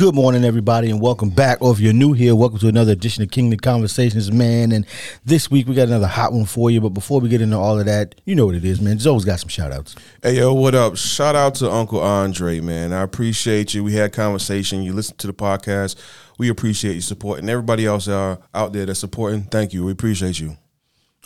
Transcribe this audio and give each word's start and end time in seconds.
Good 0.00 0.14
morning, 0.14 0.44
everybody, 0.44 0.88
and 0.88 0.98
welcome 0.98 1.28
back. 1.28 1.60
Or 1.60 1.74
if 1.74 1.78
you're 1.78 1.92
new 1.92 2.14
here, 2.14 2.34
welcome 2.34 2.58
to 2.60 2.68
another 2.68 2.92
edition 2.92 3.22
of 3.22 3.30
Kingly 3.30 3.58
Conversations, 3.58 4.32
man. 4.32 4.72
And 4.72 4.86
this 5.26 5.50
week 5.50 5.68
we 5.68 5.74
got 5.74 5.88
another 5.88 6.06
hot 6.06 6.32
one 6.32 6.46
for 6.46 6.70
you. 6.70 6.80
But 6.80 6.94
before 6.94 7.20
we 7.20 7.28
get 7.28 7.42
into 7.42 7.58
all 7.58 7.78
of 7.78 7.84
that, 7.84 8.14
you 8.24 8.34
know 8.34 8.46
what 8.46 8.54
it 8.54 8.64
is, 8.64 8.80
man. 8.80 8.98
Zoe's 8.98 9.26
got 9.26 9.40
some 9.40 9.50
shout 9.50 9.72
outs. 9.72 9.94
Hey 10.22 10.38
yo, 10.38 10.54
what 10.54 10.74
up? 10.74 10.96
Shout 10.96 11.36
out 11.36 11.56
to 11.56 11.70
Uncle 11.70 12.00
Andre, 12.00 12.60
man. 12.60 12.94
I 12.94 13.02
appreciate 13.02 13.74
you. 13.74 13.84
We 13.84 13.92
had 13.92 14.14
conversation. 14.14 14.82
You 14.82 14.94
listened 14.94 15.18
to 15.18 15.26
the 15.26 15.34
podcast. 15.34 15.96
We 16.38 16.48
appreciate 16.48 16.94
your 16.94 17.02
support. 17.02 17.40
And 17.40 17.50
Everybody 17.50 17.84
else 17.84 18.08
uh, 18.08 18.36
out 18.54 18.72
there 18.72 18.86
that's 18.86 19.00
supporting, 19.00 19.42
thank 19.42 19.74
you. 19.74 19.84
We 19.84 19.92
appreciate 19.92 20.40
you. 20.40 20.56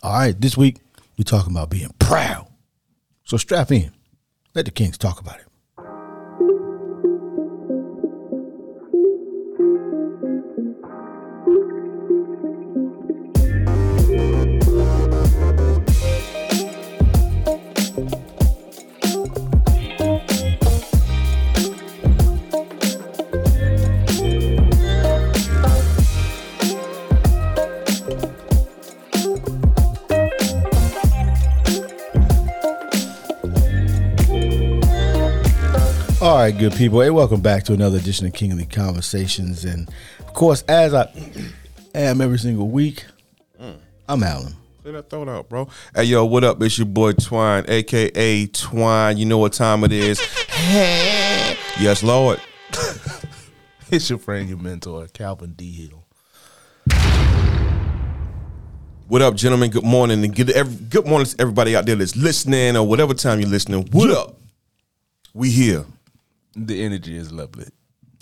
All 0.02 0.14
right, 0.14 0.40
this 0.40 0.56
week 0.56 0.80
we're 1.16 1.22
talking 1.22 1.52
about 1.52 1.70
being 1.70 1.94
proud. 2.00 2.48
So 3.22 3.36
strap 3.36 3.70
in. 3.70 3.92
Let 4.52 4.64
the 4.64 4.72
Kings 4.72 4.98
talk 4.98 5.20
about 5.20 5.38
it. 5.38 5.43
All 36.34 36.40
right, 36.40 36.58
good 36.58 36.72
people. 36.72 37.00
Hey, 37.00 37.10
welcome 37.10 37.40
back 37.40 37.62
to 37.62 37.74
another 37.74 37.96
edition 37.96 38.26
of 38.26 38.32
Kingly 38.32 38.66
Conversations. 38.66 39.64
And 39.64 39.88
of 40.18 40.34
course, 40.34 40.62
as 40.66 40.92
I 40.92 41.08
am 41.94 42.20
every 42.20 42.40
single 42.40 42.70
week, 42.70 43.04
I'm 44.08 44.20
Alan. 44.24 44.52
Say 44.82 44.90
that 44.90 45.08
throat 45.08 45.28
out, 45.28 45.48
bro. 45.48 45.68
Hey 45.94 46.02
yo, 46.02 46.24
what 46.24 46.42
up? 46.42 46.60
It's 46.60 46.76
your 46.76 46.88
boy 46.88 47.12
Twine, 47.12 47.64
aka 47.68 48.46
Twine. 48.48 49.16
You 49.16 49.26
know 49.26 49.38
what 49.38 49.52
time 49.52 49.84
it 49.84 49.92
is. 49.92 50.20
yes, 50.58 52.02
Lord. 52.02 52.40
It's 53.92 54.10
your 54.10 54.18
friend, 54.18 54.48
your 54.48 54.58
mentor, 54.58 55.06
Calvin 55.06 55.52
D. 55.52 55.70
Hill. 55.70 56.04
What 59.06 59.22
up, 59.22 59.36
gentlemen? 59.36 59.70
Good 59.70 59.84
morning, 59.84 60.24
and 60.24 60.34
good 60.34 60.50
every, 60.50 60.74
good 60.86 61.06
morning 61.06 61.26
to 61.26 61.36
everybody 61.38 61.76
out 61.76 61.86
there 61.86 61.94
that's 61.94 62.16
listening 62.16 62.76
or 62.76 62.84
whatever 62.84 63.14
time 63.14 63.38
you're 63.38 63.48
listening. 63.48 63.86
What 63.92 64.10
up? 64.10 64.36
We 65.32 65.50
here. 65.50 65.84
The 66.56 66.82
energy 66.84 67.16
is 67.16 67.32
lovely. 67.32 67.66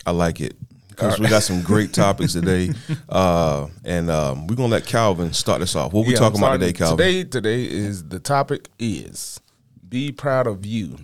I 0.06 0.10
like 0.10 0.40
it 0.40 0.56
because 0.88 1.18
we 1.20 1.28
got 1.28 1.42
some 1.42 1.62
great 1.62 1.92
topics 1.94 2.32
today, 2.32 2.70
uh, 3.08 3.68
and 3.84 4.10
um, 4.10 4.46
we're 4.46 4.56
gonna 4.56 4.68
let 4.68 4.86
Calvin 4.86 5.32
start 5.32 5.62
us 5.62 5.74
off. 5.76 5.92
What 5.92 6.06
we 6.06 6.12
Yeah, 6.12 6.18
talking 6.18 6.38
about 6.38 6.52
today, 6.60 6.72
Calvin? 6.72 6.96
Today, 6.98 7.24
today 7.24 7.64
is 7.64 8.08
the 8.08 8.18
topic 8.18 8.68
is 8.78 9.40
be 9.88 10.12
proud 10.12 10.46
of 10.46 10.64
you. 10.66 10.96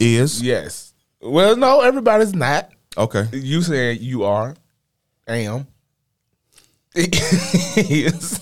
Is 0.00 0.40
Yes. 0.42 0.94
Well, 1.20 1.56
no, 1.56 1.80
everybody's 1.80 2.34
not. 2.34 2.70
okay. 2.96 3.26
You 3.32 3.62
saying 3.62 3.98
you 4.00 4.24
are, 4.24 4.54
am. 5.26 5.66
Yes. 6.96 8.40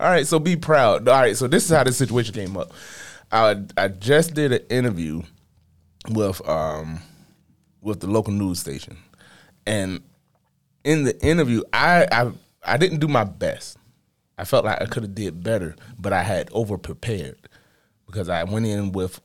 All 0.00 0.08
right, 0.10 0.26
so 0.26 0.38
be 0.38 0.56
proud. 0.56 1.08
All 1.08 1.20
right, 1.20 1.36
so 1.36 1.46
this 1.46 1.64
is 1.64 1.70
how 1.70 1.84
this 1.84 1.96
situation 1.96 2.34
came 2.34 2.56
up. 2.56 2.72
I 3.30 3.62
I 3.76 3.88
just 3.88 4.34
did 4.34 4.52
an 4.52 4.62
interview 4.70 5.22
with 6.08 6.46
um 6.48 7.00
with 7.80 8.00
the 8.00 8.06
local 8.06 8.32
news 8.32 8.60
station, 8.60 8.96
and 9.66 10.00
in 10.84 11.04
the 11.04 11.18
interview, 11.24 11.62
I 11.72 12.06
I 12.10 12.32
I 12.64 12.76
didn't 12.76 13.00
do 13.00 13.08
my 13.08 13.24
best. 13.24 13.76
I 14.38 14.44
felt 14.44 14.64
like 14.64 14.80
I 14.80 14.86
could 14.86 15.02
have 15.02 15.14
did 15.14 15.42
better, 15.42 15.76
but 15.98 16.12
I 16.12 16.22
had 16.22 16.48
over 16.52 16.78
prepared 16.78 17.36
because 18.06 18.28
I 18.28 18.44
went 18.44 18.66
in 18.66 18.92
with 18.92 19.20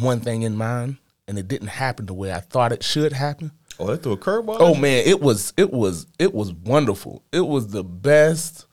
one 0.00 0.20
thing 0.20 0.42
in 0.42 0.56
mind, 0.56 0.96
and 1.28 1.38
it 1.38 1.48
didn't 1.48 1.68
happen 1.68 2.06
the 2.06 2.14
way 2.14 2.32
I 2.32 2.40
thought 2.40 2.72
it 2.72 2.82
should 2.82 3.12
happen. 3.12 3.52
Oh, 3.78 3.86
they 3.86 4.02
threw 4.02 4.12
a 4.12 4.16
curveball. 4.16 4.56
Oh 4.58 4.74
man, 4.74 5.04
it 5.06 5.20
was 5.20 5.52
it 5.56 5.72
was 5.72 6.06
it 6.18 6.34
was 6.34 6.52
wonderful. 6.52 7.22
It 7.32 7.40
was 7.40 7.68
the 7.68 7.84
best 7.84 8.66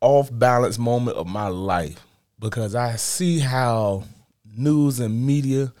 off 0.00 0.28
balance 0.32 0.78
moment 0.78 1.16
of 1.16 1.26
my 1.26 1.48
life 1.48 2.04
because 2.38 2.74
I 2.74 2.96
see 2.96 3.38
how 3.38 4.04
news 4.56 5.00
and 5.00 5.26
media 5.26 5.72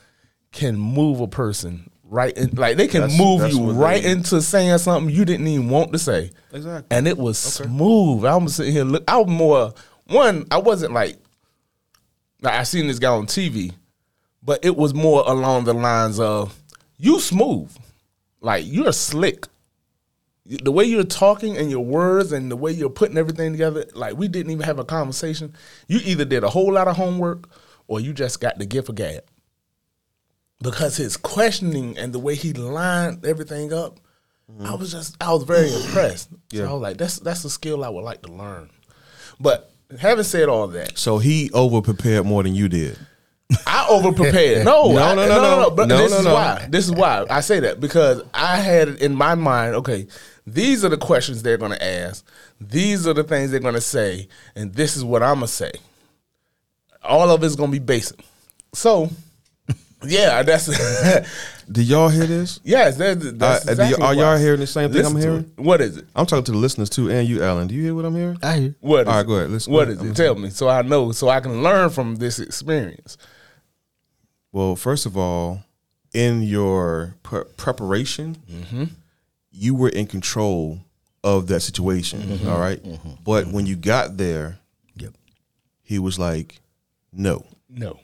can 0.52 0.76
move 0.78 1.20
a 1.20 1.28
person 1.28 1.90
right 2.04 2.36
in, 2.36 2.50
like 2.56 2.76
they 2.76 2.86
can 2.86 3.00
That's- 3.02 3.18
move 3.18 3.40
that's 3.40 3.54
you 3.54 3.72
right 3.72 4.04
into 4.04 4.40
saying 4.42 4.76
something 4.78 5.14
you 5.14 5.24
didn't 5.24 5.46
even 5.48 5.68
want 5.70 5.92
to 5.92 5.98
say. 5.98 6.30
Exactly. 6.52 6.94
And 6.96 7.08
it 7.08 7.16
was 7.16 7.38
smooth. 7.38 8.24
I'm 8.24 8.48
sitting 8.48 8.72
here 8.72 8.84
look 8.84 9.04
I 9.08 9.16
was 9.18 9.28
more 9.28 9.72
one, 10.06 10.46
I 10.50 10.58
wasn't 10.58 10.92
like 10.92 11.16
like 12.42 12.54
I 12.54 12.62
seen 12.64 12.86
this 12.86 12.98
guy 12.98 13.10
on 13.10 13.26
TV, 13.26 13.72
but 14.42 14.64
it 14.64 14.76
was 14.76 14.92
more 14.92 15.22
along 15.26 15.64
the 15.64 15.72
lines 15.74 16.20
of 16.20 16.58
you 16.98 17.18
smooth. 17.20 17.70
Like 18.40 18.64
you're 18.66 18.92
slick. 18.92 19.46
The 20.44 20.72
way 20.72 20.84
you're 20.84 21.04
talking 21.04 21.56
and 21.56 21.70
your 21.70 21.84
words 21.84 22.32
and 22.32 22.50
the 22.50 22.56
way 22.56 22.72
you're 22.72 22.90
putting 22.90 23.16
everything 23.16 23.52
together, 23.52 23.86
like 23.94 24.16
we 24.16 24.26
didn't 24.26 24.50
even 24.50 24.64
have 24.66 24.80
a 24.80 24.84
conversation. 24.84 25.54
You 25.86 26.00
either 26.04 26.24
did 26.24 26.42
a 26.42 26.50
whole 26.50 26.72
lot 26.72 26.88
of 26.88 26.96
homework 26.96 27.48
or 27.86 28.00
you 28.00 28.12
just 28.12 28.40
got 28.40 28.58
the 28.58 28.66
gift 28.66 28.88
of 28.88 28.96
gab. 28.96 29.22
Because 30.62 30.96
his 30.96 31.16
questioning 31.16 31.98
and 31.98 32.12
the 32.12 32.18
way 32.18 32.34
he 32.34 32.52
lined 32.52 33.26
everything 33.26 33.72
up, 33.72 33.98
I 34.64 34.74
was 34.74 34.92
just 34.92 35.16
I 35.22 35.32
was 35.32 35.42
very 35.44 35.68
mm. 35.68 35.84
impressed. 35.84 36.30
So 36.52 36.66
I 36.68 36.72
was 36.72 36.82
like, 36.82 36.96
that's 36.98 37.18
that's 37.18 37.44
a 37.44 37.50
skill 37.50 37.84
I 37.84 37.88
would 37.88 38.04
like 38.04 38.22
to 38.22 38.32
learn. 38.32 38.70
But 39.40 39.72
having 39.98 40.24
said 40.24 40.48
all 40.48 40.68
that, 40.68 40.96
So 40.98 41.18
he 41.18 41.50
over 41.52 41.82
prepared 41.82 42.26
more 42.26 42.42
than 42.42 42.54
you 42.54 42.68
did. 42.68 42.98
I 43.66 43.86
over 43.88 44.12
prepared. 44.12 44.64
No, 44.64 44.92
No, 44.92 44.98
I- 44.98 45.14
no, 45.14 45.26
no, 45.26 45.60
no. 45.62 45.70
But 45.70 45.88
No, 45.88 45.98
this 45.98 46.12
no, 46.12 46.18
is 46.18 46.24
no. 46.24 46.34
why. 46.34 46.66
This 46.70 46.84
is 46.86 46.92
why 46.92 47.26
I 47.28 47.40
say 47.40 47.60
that 47.60 47.80
because 47.80 48.22
I 48.32 48.56
had 48.58 48.88
it 48.88 49.02
in 49.02 49.14
my 49.14 49.34
mind. 49.34 49.74
Okay, 49.76 50.06
these 50.46 50.84
are 50.84 50.88
the 50.88 50.96
questions 50.96 51.42
they're 51.42 51.58
going 51.58 51.72
to 51.72 51.84
ask. 51.84 52.26
These 52.60 53.06
are 53.06 53.14
the 53.14 53.24
things 53.24 53.50
they're 53.50 53.60
going 53.60 53.74
to 53.74 53.80
say, 53.80 54.28
and 54.54 54.72
this 54.74 54.96
is 54.96 55.04
what 55.04 55.22
I'm 55.22 55.36
gonna 55.36 55.48
say. 55.48 55.72
All 57.02 57.30
of 57.30 57.42
it's 57.42 57.56
going 57.56 57.70
to 57.72 57.78
be 57.80 57.84
basic. 57.84 58.20
So, 58.72 59.10
yeah, 60.04 60.42
that's 60.42 60.66
Did 61.70 61.84
y'all 61.86 62.08
hear 62.08 62.26
this? 62.26 62.60
yes. 62.64 62.96
That, 62.96 63.20
that's 63.38 63.68
Uh, 63.68 63.74
do 63.74 63.80
y- 63.80 63.84
exactly 63.86 64.04
are 64.06 64.14
y'all 64.14 64.36
hearing 64.38 64.60
the 64.60 64.66
same 64.66 64.90
thing 64.92 65.02
Listen 65.02 65.16
I'm 65.16 65.22
hearing? 65.22 65.52
it. 65.56 65.60
What 65.62 65.80
is 65.80 65.96
it? 65.96 66.06
I'm 66.14 66.26
talking 66.26 66.44
to 66.44 66.52
the 66.52 66.58
listeners 66.58 66.90
too, 66.90 67.10
and 67.10 67.26
you, 67.28 67.42
Alan. 67.42 67.68
Do 67.68 67.74
you 67.74 67.82
hear 67.82 67.94
what 67.94 68.04
I'm 68.04 68.14
hearing? 68.16 68.38
I 68.42 68.58
hear. 68.58 68.74
What? 68.80 69.02
Is 69.02 69.06
All 69.08 69.14
right, 69.14 69.20
it? 69.20 69.26
go 69.26 69.34
ahead. 69.36 69.50
Let's- 69.50 69.68
what 69.68 69.84
go 69.86 69.92
is 69.92 69.98
ahead. 70.00 70.10
it? 70.10 70.16
Tell 70.16 70.34
me 70.34 70.50
so 70.50 70.68
I 70.68 70.82
know, 70.82 71.12
so 71.12 71.28
I 71.28 71.40
can 71.40 71.62
learn 71.62 71.90
from 71.90 72.16
this 72.16 72.38
experience. 72.38 73.16
Well, 74.50 74.76
first 74.76 75.06
of 75.06 75.16
all, 75.16 75.62
in 76.12 76.42
your 76.42 77.14
pre- 77.22 77.44
preparation, 77.56 78.36
Mm-hmm. 78.50 78.84
you 79.50 79.74
were 79.74 79.88
in 79.88 80.06
control 80.06 80.80
of 81.24 81.46
that 81.46 81.60
situation. 81.60 82.20
Mm-hmm. 82.22 82.48
all 82.48 82.58
right? 82.58 82.80
but 83.24 83.46
when 83.46 83.66
you 83.66 83.76
got 83.76 84.16
there, 84.16 84.58
Yep. 84.96 85.14
he 85.82 85.98
was 85.98 86.18
like, 86.18 86.60
"No." 87.12 87.46
No, 87.74 88.00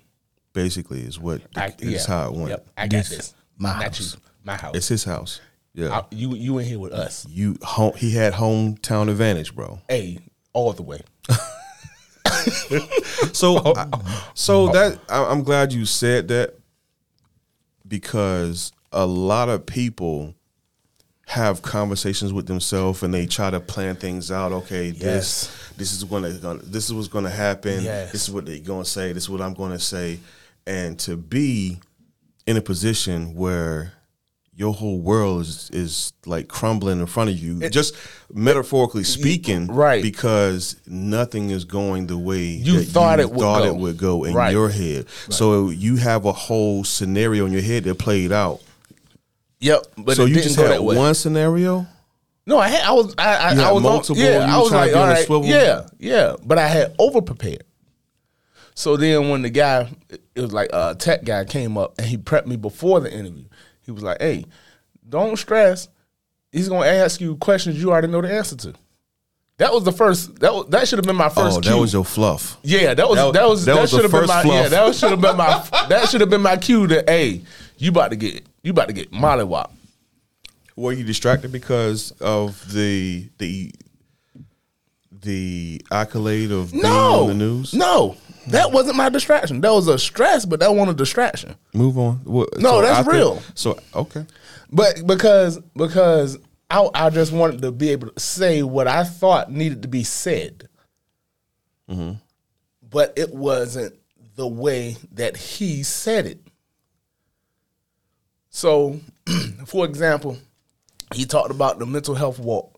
Basically, 0.62 1.02
is 1.02 1.20
what 1.20 1.41
I, 1.54 1.72
is 1.78 2.04
how 2.04 2.26
it 2.28 2.34
went. 2.34 2.48
Yep, 2.48 2.69
I 2.76 2.88
got 2.88 2.96
This 2.98 3.08
this. 3.10 3.34
my 3.58 3.74
Not 3.74 3.82
house. 3.84 4.14
you. 4.14 4.20
My 4.42 4.56
house. 4.56 4.74
It's 4.74 4.88
his 4.88 5.04
house. 5.04 5.41
Yeah, 5.72 6.00
I- 6.00 6.04
you 6.10 6.34
you 6.34 6.58
in 6.58 6.66
here 6.66 6.80
with 6.80 6.92
us. 6.92 7.24
you 7.28 7.56
home, 7.62 7.92
he 7.96 8.10
had 8.10 8.32
hometown 8.32 9.08
advantage, 9.08 9.54
bro. 9.54 9.78
Hey, 9.88 10.19
all 10.52 10.72
the 10.72 10.82
way. 10.82 11.00
So, 13.32 13.60
oh. 13.64 13.72
I- 13.76 14.22
so 14.34 14.69
oh. 14.69 14.72
that 14.72 14.98
I- 15.08 15.24
I'm 15.30 15.42
glad 15.44 15.72
you 15.72 15.84
said 15.86 16.28
that 16.28 16.54
because 17.86 18.72
a 18.92 19.06
lot 19.06 19.48
of 19.48 19.64
people 19.64 20.34
have 21.26 21.62
conversations 21.62 22.32
with 22.32 22.46
themselves 22.46 23.02
and 23.02 23.12
they 23.14 23.26
try 23.26 23.50
to 23.50 23.60
plan 23.60 23.94
things 23.96 24.31
out. 24.31 24.50
Okay, 24.52 24.88
Yes. 24.88 25.00
this 25.00 25.50
this 25.76 25.93
is 25.93 26.05
gonna, 26.05 26.32
gonna 26.34 26.62
this 26.62 26.87
is 26.87 26.94
what's 26.94 27.08
going 27.08 27.25
to 27.25 27.31
happen. 27.31 27.82
Yes. 27.84 28.12
This 28.12 28.28
is 28.28 28.34
what 28.34 28.46
they're 28.46 28.58
going 28.58 28.84
to 28.84 28.90
say. 28.90 29.12
This 29.12 29.25
is 29.25 29.31
what 29.31 29.40
I'm 29.40 29.55
going 29.55 29.72
to 29.72 29.78
say. 29.78 30.19
And 30.69 30.99
to 31.00 31.17
be 31.17 31.79
in 32.47 32.56
a 32.56 32.61
position 32.61 33.35
where 33.35 33.94
your 34.55 34.75
whole 34.75 34.99
world 35.00 35.43
is 35.43 35.70
is 35.73 36.12
like 36.26 36.49
crumbling 36.49 36.99
in 37.00 37.06
front 37.06 37.31
of 37.31 37.38
you, 37.38 37.70
just 37.70 37.94
metaphorically 38.32 39.05
speaking, 39.05 39.69
right. 39.69 40.03
Because 40.03 40.76
nothing 40.87 41.50
is 41.50 41.65
going 41.65 42.06
the 42.09 42.19
way 42.19 42.43
You 42.43 42.82
thought 42.82 43.19
you 43.19 43.25
it 43.25 43.31
would 43.31 43.41
thought 43.41 43.62
go. 43.62 43.67
it 43.69 43.76
would 43.76 43.97
go 43.97 44.25
in 44.25 44.35
Right. 44.35 44.53
your 44.53 44.69
head. 44.69 45.06
So 45.31 45.70
you 45.70 45.97
have 45.97 46.25
a 46.26 46.32
whole 46.32 46.85
scenario 46.85 47.47
in 47.47 47.53
your 47.53 47.62
head 47.62 47.85
that 47.85 47.99
played 47.99 48.32
out. 48.32 48.61
Yep. 49.61 49.87
But 49.97 50.17
so 50.17 50.25
you 50.26 50.35
just 50.35 50.56
had 50.56 50.81
one 50.81 51.15
scenario. 51.15 51.87
No, 52.47 52.59
I 52.59 52.69
had, 52.69 52.82
I 52.85 52.93
was 52.93 53.15
I, 53.19 53.37
I, 53.37 53.69
I 53.69 53.73
was 53.73 53.82
multiple, 53.82 54.23
On, 54.23 54.29
yeah, 54.29 54.55
I 54.55 54.59
was 54.59 54.73
like, 54.73 54.94
all 54.97 55.06
right, 55.06 55.25
swivel? 55.26 55.47
yeah, 55.49 55.87
yeah. 55.99 56.35
But 56.44 56.59
I 56.59 56.67
had 56.67 56.94
over 56.99 57.20
prepared. 57.23 57.62
So 58.75 58.97
then 58.97 59.29
when 59.29 59.43
the 59.43 59.50
guy, 59.50 59.88
it 60.38 60.43
was 60.43 60.52
like 60.52 60.70
a 60.73 60.94
tech 60.99 61.25
guy 61.25 61.44
came 61.44 61.76
up 61.76 61.94
and 61.99 62.06
he 62.06 62.17
prepped 62.17 62.46
me 62.46 62.56
before 62.56 63.00
the 63.00 63.12
interview. 63.12 63.44
He 63.82 63.90
was 63.90 64.02
like, 64.02 64.20
"Hey, 64.20 64.44
don't 65.08 65.37
stress. 65.37 65.88
He's 66.52 66.69
gonna 66.69 66.87
ask 66.87 67.20
you 67.20 67.37
questions 67.37 67.81
you 67.82 67.90
already 67.90 68.08
know 68.08 68.20
the 68.23 68.32
answer 68.32 68.56
to. 68.56 68.75
That 69.58 69.73
was 69.73 69.82
the 69.85 69.93
first. 69.93 70.38
That 70.40 70.55
was, 70.55 70.67
that 70.69 70.87
should 70.87 70.99
have 70.99 71.06
been 71.06 71.17
my 71.17 71.29
first. 71.29 71.58
Oh, 71.58 71.61
cue. 71.61 71.70
that 71.73 71.79
was 71.79 71.93
your 71.93 72.05
fluff. 72.05 72.58
Yeah, 72.62 72.94
that 72.94 73.08
was 73.08 73.17
That 73.17 73.32
that, 73.32 73.43
was- 73.49 73.50
was 73.58 73.64
that 73.67 73.75
that, 73.75 73.88
should 73.90 74.02
have 74.02 74.12
been 74.12 74.26
my 74.26 74.43
fluff. 74.43 74.55
yeah 74.55 74.69
that 74.69 74.94
should 74.94 75.11
have 75.11 75.20
been 75.20 75.37
my 75.37 75.67
that 75.88 76.08
should 76.08 76.20
have 76.20 76.31
been 76.31 76.41
my 76.43 76.56
cue 76.56 76.87
to 76.87 77.05
hey 77.06 77.43
you 77.76 77.91
about 77.91 78.11
to 78.11 78.17
get 78.17 78.46
you 78.62 78.70
about 78.70 78.87
to 78.88 78.94
get 78.94 79.11
mollywop. 79.12 79.70
Were 80.76 80.93
you 80.93 81.02
distracted 81.05 81.50
because 81.50 82.12
of 82.20 82.73
the 82.73 83.29
the 83.38 83.73
the 85.11 85.81
accolade 85.91 86.52
of 86.52 86.70
being 86.70 86.82
No, 86.82 87.23
on 87.23 87.29
the 87.29 87.34
news? 87.34 87.75
no, 87.75 88.17
that 88.50 88.72
wasn't 88.72 88.96
my 88.96 89.08
distraction. 89.08 89.60
That 89.60 89.72
was 89.72 89.88
a 89.88 89.98
stress, 89.98 90.44
but 90.44 90.60
that 90.60 90.70
wasn't 90.74 90.90
a 90.90 90.94
distraction. 90.94 91.56
Move 91.74 91.98
on. 91.98 92.16
What- 92.24 92.58
No, 92.58 92.80
that's 92.82 93.00
after- 93.00 93.12
real. 93.12 93.42
So 93.54 93.78
okay, 93.94 94.26
But 94.70 95.06
because 95.06 95.58
because 95.76 96.38
I 96.70 96.88
I 96.94 97.10
just 97.10 97.32
wanted 97.32 97.62
to 97.62 97.72
be 97.72 97.90
able 97.90 98.10
to 98.10 98.20
say 98.20 98.62
what 98.62 98.86
I 98.88 99.04
thought 99.04 99.50
needed 99.50 99.82
to 99.82 99.88
be 99.88 100.04
said, 100.04 100.68
mm-hmm. 101.88 102.12
but 102.88 103.12
it 103.16 103.34
wasn't 103.34 103.94
the 104.36 104.46
way 104.46 104.96
that 105.12 105.36
he 105.36 105.82
said 105.82 106.26
it. 106.26 106.40
So, 108.50 109.00
for 109.66 109.84
example, 109.84 110.38
he 111.14 111.24
talked 111.24 111.50
about 111.50 111.78
the 111.78 111.86
mental 111.86 112.14
health 112.14 112.38
walk 112.38 112.77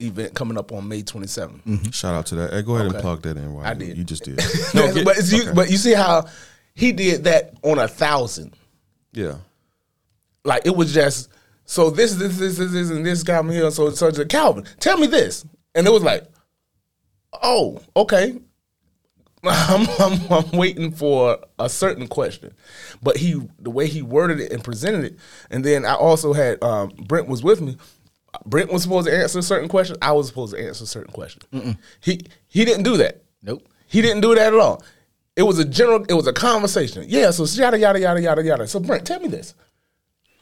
event 0.00 0.34
coming 0.34 0.58
up 0.58 0.72
on 0.72 0.88
May 0.88 1.02
27th. 1.02 1.94
shout 1.94 2.14
out 2.14 2.26
to 2.26 2.34
that. 2.36 2.52
Hey, 2.52 2.62
go 2.62 2.74
ahead 2.76 2.86
and 2.86 2.96
plug 2.96 3.22
that 3.22 3.36
in. 3.36 3.54
Ryan. 3.54 3.66
I 3.66 3.74
did. 3.74 3.96
You 3.96 4.04
just 4.04 4.24
did. 4.24 4.36
but, 5.04 5.18
it's, 5.18 5.32
you, 5.32 5.52
but 5.52 5.70
you 5.70 5.76
see 5.76 5.94
how 5.94 6.26
he 6.74 6.92
did 6.92 7.24
that 7.24 7.54
on 7.62 7.78
a 7.78 7.88
thousand. 7.88 8.54
yeah. 9.12 9.36
Like 10.46 10.66
it 10.66 10.76
was 10.76 10.92
just 10.92 11.30
so 11.64 11.88
this 11.88 12.14
this 12.16 12.38
this 12.38 12.58
this, 12.58 12.70
this 12.70 12.90
and 12.90 13.06
this 13.06 13.22
got 13.22 13.44
me 13.46 13.54
here. 13.54 13.70
So 13.70 13.90
so 13.90 14.10
to 14.10 14.26
Calvin, 14.26 14.66
tell 14.78 14.98
me 14.98 15.06
this, 15.06 15.46
and 15.74 15.86
it 15.86 15.90
was 15.90 16.02
like, 16.02 16.24
oh 17.42 17.80
okay. 17.96 18.38
I'm, 19.46 19.86
I'm 19.98 20.32
I'm 20.32 20.50
waiting 20.52 20.90
for 20.90 21.38
a 21.58 21.68
certain 21.68 22.08
question, 22.08 22.54
but 23.02 23.18
he 23.18 23.40
the 23.58 23.70
way 23.70 23.86
he 23.86 24.00
worded 24.00 24.40
it 24.40 24.52
and 24.52 24.64
presented 24.64 25.04
it, 25.04 25.18
and 25.50 25.62
then 25.62 25.84
I 25.84 25.94
also 25.94 26.32
had 26.32 26.62
um, 26.62 26.92
Brent 27.06 27.28
was 27.28 27.42
with 27.42 27.60
me. 27.60 27.76
Brent 28.46 28.72
was 28.72 28.82
supposed 28.82 29.06
to 29.06 29.16
answer 29.16 29.42
certain 29.42 29.68
questions. 29.68 29.98
I 30.02 30.12
was 30.12 30.28
supposed 30.28 30.54
to 30.54 30.64
answer 30.64 30.86
certain 30.86 31.12
questions. 31.12 31.44
He 32.00 32.20
he 32.48 32.64
didn't 32.64 32.84
do 32.84 32.96
that. 32.98 33.22
Nope. 33.42 33.66
He 33.86 34.02
didn't 34.02 34.20
do 34.20 34.34
that 34.34 34.52
at 34.52 34.58
all. 34.58 34.82
It 35.36 35.42
was 35.42 35.58
a 35.58 35.64
general. 35.64 36.04
It 36.08 36.14
was 36.14 36.26
a 36.26 36.32
conversation. 36.32 37.04
Yeah. 37.08 37.30
So 37.30 37.44
yada 37.44 37.78
yada 37.78 38.00
yada 38.00 38.20
yada 38.20 38.42
yada. 38.42 38.66
So 38.66 38.80
Brent, 38.80 39.06
tell 39.06 39.20
me 39.20 39.28
this. 39.28 39.54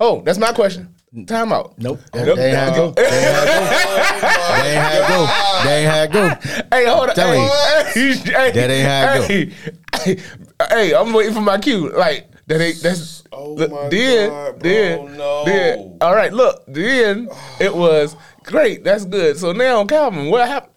Oh, 0.00 0.20
that's 0.22 0.38
my 0.38 0.52
question. 0.52 0.94
Time 1.26 1.52
out. 1.52 1.78
Nope. 1.78 2.00
Nope. 2.14 2.36
That, 2.36 2.38
ain't 2.38 2.56
how 2.56 2.74
go. 2.74 2.86
Ain't 2.88 3.06
how 3.06 3.44
go. 3.44 3.66
That 4.46 4.66
ain't 4.66 4.80
how 4.82 5.08
go. 5.08 5.26
That 5.62 5.76
ain't 5.78 5.90
how 5.92 6.06
go. 6.06 6.76
Hey, 6.76 6.86
hold 6.86 7.08
on. 7.10 7.14
Tell 7.14 7.32
hey, 7.32 8.14
hey, 8.14 8.50
That 8.50 8.70
ain't 8.70 8.88
how 8.88 9.22
it 9.22 9.52
hey, 10.02 10.16
hey, 10.16 10.22
hey, 10.70 10.94
I'm 10.94 11.12
waiting 11.12 11.34
for 11.34 11.42
my 11.42 11.58
cue. 11.58 11.90
Like 11.90 12.31
that 12.52 12.60
ain't 12.60 12.82
that's. 12.82 13.24
Oh 13.32 13.54
look, 13.54 13.70
my 13.70 13.88
then, 13.88 14.28
God, 14.28 14.58
bro, 14.58 14.70
then, 14.70 15.16
no. 15.16 15.44
then. 15.46 15.98
All 16.02 16.14
right, 16.14 16.30
look. 16.30 16.62
Then 16.68 17.30
it 17.58 17.74
was 17.74 18.14
great. 18.44 18.84
That's 18.84 19.06
good. 19.06 19.38
So 19.38 19.52
now, 19.52 19.86
Calvin, 19.86 20.30
what 20.30 20.46
happened? 20.46 20.74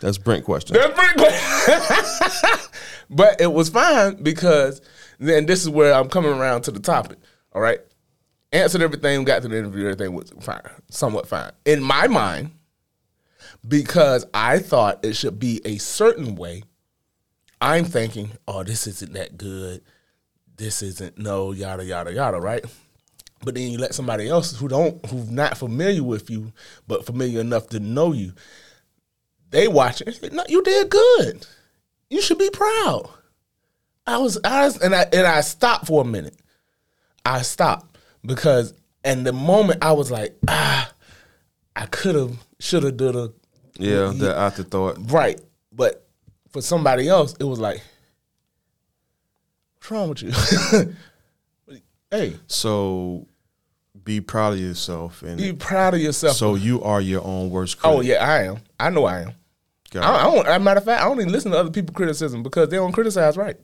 That's 0.00 0.18
Brent 0.18 0.44
question. 0.44 0.74
That's 0.74 0.98
pretty 0.98 1.16
good. 1.16 2.60
but 3.10 3.40
it 3.40 3.52
was 3.52 3.68
fine 3.68 4.20
because 4.20 4.80
then 5.20 5.46
this 5.46 5.62
is 5.62 5.68
where 5.68 5.94
I'm 5.94 6.08
coming 6.08 6.32
around 6.32 6.62
to 6.62 6.72
the 6.72 6.80
topic. 6.80 7.18
All 7.52 7.62
right. 7.62 7.78
Answered 8.52 8.82
everything, 8.82 9.22
got 9.22 9.42
to 9.42 9.48
the 9.48 9.58
interview, 9.58 9.84
everything 9.84 10.12
was 10.12 10.32
fine, 10.40 10.60
somewhat 10.90 11.28
fine. 11.28 11.52
In 11.64 11.80
my 11.80 12.08
mind, 12.08 12.50
because 13.68 14.26
I 14.34 14.58
thought 14.58 15.04
it 15.04 15.14
should 15.14 15.38
be 15.38 15.60
a 15.64 15.78
certain 15.78 16.34
way, 16.34 16.64
I'm 17.60 17.84
thinking, 17.84 18.30
oh, 18.48 18.64
this 18.64 18.88
isn't 18.88 19.12
that 19.12 19.36
good. 19.36 19.82
This 20.60 20.82
isn't 20.82 21.16
no 21.16 21.52
yada 21.52 21.82
yada 21.82 22.12
yada, 22.12 22.38
right? 22.38 22.62
But 23.42 23.54
then 23.54 23.70
you 23.70 23.78
let 23.78 23.94
somebody 23.94 24.28
else 24.28 24.54
who 24.54 24.68
don't 24.68 25.02
who's 25.06 25.30
not 25.30 25.56
familiar 25.56 26.02
with 26.02 26.28
you, 26.28 26.52
but 26.86 27.06
familiar 27.06 27.40
enough 27.40 27.68
to 27.68 27.80
know 27.80 28.12
you, 28.12 28.34
they 29.48 29.68
watch 29.68 30.02
it. 30.02 30.08
and 30.08 30.16
say, 30.16 30.28
No, 30.30 30.44
you 30.50 30.62
did 30.62 30.90
good. 30.90 31.46
You 32.10 32.20
should 32.20 32.36
be 32.36 32.50
proud. 32.50 33.08
I 34.06 34.18
was, 34.18 34.38
I 34.44 34.64
was, 34.66 34.76
and 34.82 34.94
I 34.94 35.06
and 35.10 35.26
I 35.26 35.40
stopped 35.40 35.86
for 35.86 36.02
a 36.02 36.04
minute. 36.04 36.36
I 37.24 37.40
stopped 37.40 37.96
because, 38.22 38.74
and 39.02 39.24
the 39.26 39.32
moment 39.32 39.82
I 39.82 39.92
was 39.92 40.10
like, 40.10 40.36
ah, 40.46 40.92
I 41.74 41.86
could 41.86 42.16
have, 42.16 42.36
should 42.58 42.82
have, 42.82 42.98
did 42.98 43.16
a 43.16 43.32
yeah, 43.78 44.12
the 44.14 44.34
afterthought. 44.36 44.98
right, 45.10 45.40
but 45.72 46.06
for 46.50 46.60
somebody 46.60 47.08
else, 47.08 47.34
it 47.40 47.44
was 47.44 47.58
like, 47.58 47.80
what's 49.80 49.90
wrong 49.90 50.08
with 50.10 50.22
you? 50.22 51.80
hey, 52.10 52.36
So 52.46 53.26
be 54.02 54.20
proud 54.20 54.54
of 54.54 54.58
yourself 54.60 55.22
and 55.22 55.36
be 55.38 55.52
proud 55.52 55.94
of 55.94 56.00
yourself. 56.00 56.36
so 56.36 56.54
you 56.54 56.82
are 56.82 57.00
your 57.00 57.24
own 57.24 57.50
worst 57.50 57.78
critic. 57.78 57.98
oh 57.98 58.00
yeah, 58.00 58.24
I 58.24 58.44
am. 58.44 58.58
I 58.78 58.90
know 58.90 59.04
I 59.04 59.22
am. 59.22 59.34
Got 59.90 60.04
I, 60.04 60.08
it. 60.08 60.18
I 60.18 60.22
don't. 60.34 60.46
As 60.46 60.56
a 60.56 60.60
matter 60.60 60.78
of 60.78 60.84
fact, 60.84 61.02
I 61.02 61.08
don't 61.08 61.20
even 61.20 61.32
listen 61.32 61.52
to 61.52 61.58
other 61.58 61.70
people's 61.70 61.96
criticism 61.96 62.42
because 62.42 62.68
they 62.68 62.76
don't 62.76 62.92
criticize 62.92 63.36
right. 63.36 63.56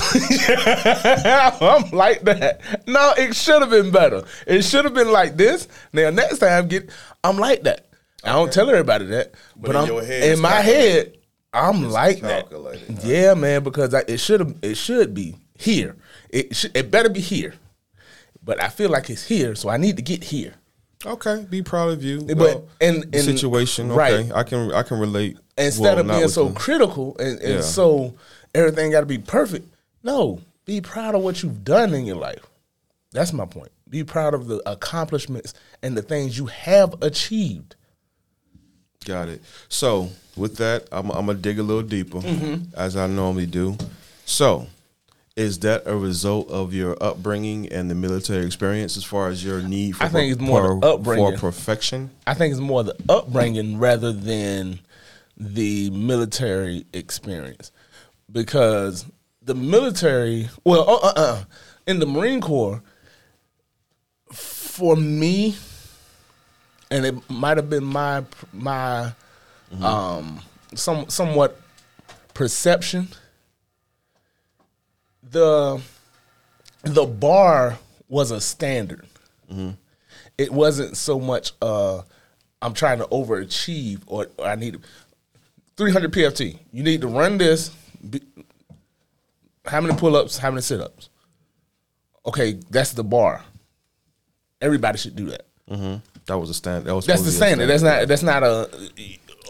I'm 0.12 1.90
like 1.90 2.22
that. 2.22 2.60
No, 2.86 3.12
it 3.16 3.36
should 3.36 3.60
have 3.60 3.70
been 3.70 3.90
better. 3.90 4.24
It 4.46 4.62
should 4.62 4.84
have 4.84 4.94
been 4.94 5.12
like 5.12 5.36
this. 5.36 5.68
Now 5.92 6.10
next 6.10 6.38
time, 6.38 6.68
get. 6.68 6.90
I'm 7.22 7.36
like 7.38 7.62
that. 7.64 7.86
I 8.24 8.32
don't 8.32 8.52
tell 8.52 8.68
everybody 8.68 9.06
that, 9.06 9.32
but, 9.56 9.70
in 9.70 9.76
I'm 9.76 9.90
in 10.10 10.40
my 10.40 10.60
head. 10.60 11.16
I'm 11.52 11.90
like 11.90 12.20
calculated, 12.20 12.96
that. 12.98 13.04
Yeah, 13.04 13.34
man, 13.34 13.62
because 13.64 13.92
I, 13.94 14.00
it 14.06 14.18
should. 14.18 14.58
It 14.64 14.76
should 14.76 15.14
be 15.14 15.36
here. 15.58 15.96
It 16.28 16.54
should, 16.54 16.76
it 16.76 16.90
better 16.90 17.08
be 17.08 17.20
here. 17.20 17.54
But 18.44 18.62
I 18.62 18.68
feel 18.68 18.90
like 18.90 19.10
it's 19.10 19.26
here, 19.26 19.54
so 19.54 19.68
I 19.68 19.76
need 19.76 19.96
to 19.96 20.02
get 20.02 20.24
here. 20.24 20.54
Okay, 21.04 21.46
be 21.50 21.62
proud 21.62 21.90
of 21.90 22.04
you. 22.04 22.20
But- 22.22 22.36
Well, 22.36 22.68
and- 22.80 23.04
and- 23.04 23.24
situation, 23.24 23.90
right. 23.90 24.12
okay, 24.14 24.32
I 24.34 24.42
can 24.44 24.72
I 24.72 24.82
can 24.82 24.98
relate. 24.98 25.38
instead 25.58 25.82
Well, 25.82 25.98
of 26.00 26.06
being 26.08 26.28
so 26.28 26.48
you. 26.48 26.54
critical 26.54 27.16
and, 27.18 27.38
and 27.40 27.54
Yeah. 27.54 27.60
so 27.62 28.14
everything 28.54 28.90
got 28.92 29.00
to 29.00 29.06
be 29.06 29.18
perfect. 29.18 29.68
No, 30.02 30.40
be 30.66 30.80
proud 30.80 31.14
of 31.14 31.22
what 31.22 31.42
you've 31.42 31.64
done 31.64 31.94
in 31.94 32.04
your 32.06 32.16
life. 32.16 32.46
That's 33.12 33.32
my 33.32 33.44
point. 33.46 33.70
Be 33.88 34.04
proud 34.04 34.34
of 34.34 34.46
the 34.46 34.62
accomplishments 34.70 35.52
and 35.82 35.96
the 35.96 36.02
things 36.02 36.38
you 36.38 36.46
have 36.46 36.94
achieved. 37.02 37.74
Got 39.04 39.28
it. 39.28 39.42
So 39.68 40.10
with 40.36 40.56
that, 40.56 40.86
I'm, 40.92 41.10
I'm 41.10 41.26
gonna 41.26 41.38
dig 41.38 41.58
a 41.58 41.62
little 41.62 41.82
deeper, 41.82 42.18
Mm-hmm. 42.18 42.74
as 42.76 42.96
I 42.96 43.06
normally 43.06 43.46
do. 43.46 43.76
So, 44.24 44.66
is 45.36 45.58
that 45.60 45.82
a 45.86 45.96
result 45.96 46.48
of 46.50 46.74
your 46.74 46.96
upbringing 47.02 47.68
and 47.72 47.90
the 47.90 47.94
military 47.94 48.44
experience, 48.44 48.96
as 48.96 49.04
far 49.04 49.28
as 49.28 49.42
your 49.44 49.62
need 49.62 49.96
for 49.96 50.04
I 50.04 50.08
think 50.08 50.32
it's 50.32 50.40
more 50.40 50.80
for, 50.80 50.84
upbringing. 50.86 51.32
for 51.38 51.50
perfection? 51.52 52.10
I 52.26 52.34
think 52.34 52.52
it's 52.52 52.60
more 52.60 52.82
the 52.84 52.96
upbringing 53.08 53.78
rather 53.78 54.12
than 54.12 54.80
the 55.36 55.88
military 55.90 56.84
experience, 56.92 57.72
because 58.30 59.06
the 59.42 59.54
military, 59.54 60.50
well, 60.64 60.88
uh, 60.88 60.96
uh, 61.08 61.12
uh, 61.16 61.44
in 61.86 61.98
the 62.00 62.06
Marine 62.06 62.40
Corps, 62.42 62.82
for 64.30 64.94
me, 64.96 65.56
and 66.90 67.06
it 67.06 67.30
might 67.30 67.56
have 67.56 67.70
been 67.70 67.84
my 67.84 68.24
my 68.52 69.12
um 69.82 70.40
some 70.74 71.08
somewhat 71.08 71.60
perception. 72.34 73.08
The 75.22 75.80
the 76.82 77.04
bar 77.06 77.78
was 78.08 78.30
a 78.30 78.40
standard. 78.40 79.06
It 80.38 80.52
wasn't 80.52 80.96
so 80.96 81.20
much 81.20 81.52
uh 81.62 82.02
I'm 82.62 82.74
trying 82.74 82.98
to 82.98 83.06
overachieve 83.06 84.02
or, 84.06 84.26
or 84.38 84.46
I 84.46 84.54
need 84.54 84.78
300 85.76 86.12
PFT. 86.12 86.58
You 86.72 86.82
need 86.82 87.00
to 87.00 87.06
run 87.08 87.38
this. 87.38 87.70
Be, 88.08 88.20
how 89.64 89.80
many 89.80 89.94
pull-ups? 89.96 90.36
How 90.38 90.50
many 90.50 90.60
sit-ups? 90.62 91.08
Okay, 92.26 92.58
that's 92.70 92.92
the 92.92 93.04
bar. 93.04 93.42
Everybody 94.60 94.98
should 94.98 95.16
do 95.16 95.30
that. 95.30 95.46
That 96.30 96.38
was 96.38 96.48
a 96.48 96.54
standard. 96.54 96.84
That 96.84 96.94
was 96.94 97.06
That's 97.06 97.22
the 97.22 97.32
supposed 97.32 97.40
to 97.40 97.56
be 97.58 97.64
a 97.64 97.66
standard. 97.66 97.66
That's 97.66 97.82
not. 97.82 98.08
That's 98.08 98.22
not 98.22 98.42
a. 98.44 98.70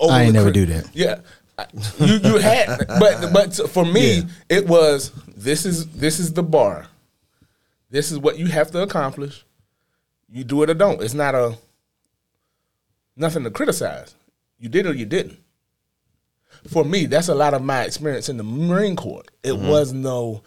Uh, 0.01 0.07
I 0.09 0.23
ain't 0.23 0.33
never 0.33 0.49
overly 0.49 0.65
do 0.65 0.73
that. 0.73 0.89
Yeah, 0.95 1.21
you 1.99 2.15
you 2.15 2.39
had, 2.39 2.87
but 2.89 3.31
but 3.35 3.55
for 3.69 3.85
me, 3.85 4.17
Yeah. 4.17 4.23
it 4.49 4.67
was 4.67 5.13
this 5.37 5.67
is 5.67 5.89
this 5.89 6.19
is 6.19 6.33
the 6.33 6.43
bar. 6.43 6.87
This 7.91 8.11
is 8.11 8.19
what 8.19 8.39
you 8.39 8.47
have 8.47 8.71
to 8.71 8.81
accomplish. 8.81 9.45
You 10.33 10.43
do 10.43 10.63
it 10.63 10.71
or 10.71 10.75
don't. 10.75 11.03
It's 11.03 11.13
not 11.13 11.35
a 11.35 11.59
nothing 13.15 13.45
to 13.45 13.51
criticize. 13.51 14.15
You 14.59 14.71
did 14.71 14.87
or 14.87 14.95
you 14.95 15.05
didn't. 15.05 15.39
For 16.67 16.83
me, 16.83 17.05
that's 17.05 17.29
a 17.29 17.35
lot 17.35 17.53
of 17.53 17.63
my 17.63 17.83
experience 17.83 18.31
in 18.31 18.39
the 18.39 18.43
Marine 18.43 18.97
Corps. 18.97 19.25
It 19.43 19.53
mm-hmm. 19.53 19.69
was 19.69 19.93
no 19.93 20.43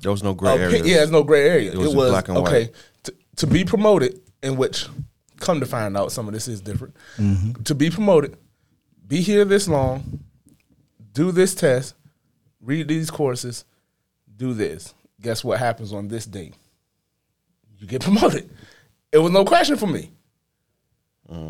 There 0.00 0.10
was 0.10 0.22
no 0.22 0.32
gray 0.32 0.52
opi- 0.52 0.60
area. 0.60 0.82
Yeah, 0.82 0.96
there's 0.96 1.10
no 1.10 1.24
gray 1.24 1.46
area. 1.46 1.72
It 1.72 1.76
was 1.76 1.94
was, 1.94 2.10
black 2.10 2.28
and 2.28 2.38
okay. 2.38 2.64
white. 2.64 2.74
t- 3.02 3.12
to 3.36 3.46
be 3.46 3.66
promoted, 3.66 4.22
in 4.42 4.56
which 4.56 4.86
come 5.38 5.60
to 5.60 5.66
find 5.66 5.96
out 5.96 6.12
some 6.12 6.26
of 6.28 6.34
this 6.34 6.48
is 6.48 6.60
different. 6.60 6.94
To 7.64 7.74
be 7.74 7.90
promoted, 7.90 8.36
be 9.06 9.20
here 9.20 9.44
this 9.44 9.68
long, 9.68 10.20
do 11.12 11.30
this 11.32 11.54
test, 11.54 11.94
read 12.60 12.88
these 12.88 13.10
courses, 13.10 13.64
do 14.36 14.54
this. 14.54 14.94
Guess 15.20 15.44
what 15.44 15.58
happens 15.58 15.92
on 15.92 16.08
this 16.08 16.26
day? 16.26 16.52
You 17.78 17.86
get 17.86 18.02
promoted. 18.04 18.50
It 19.12 19.18
was 19.18 19.30
no 19.32 19.44
question 19.44 19.76
for 19.76 19.86
me. 19.86 20.10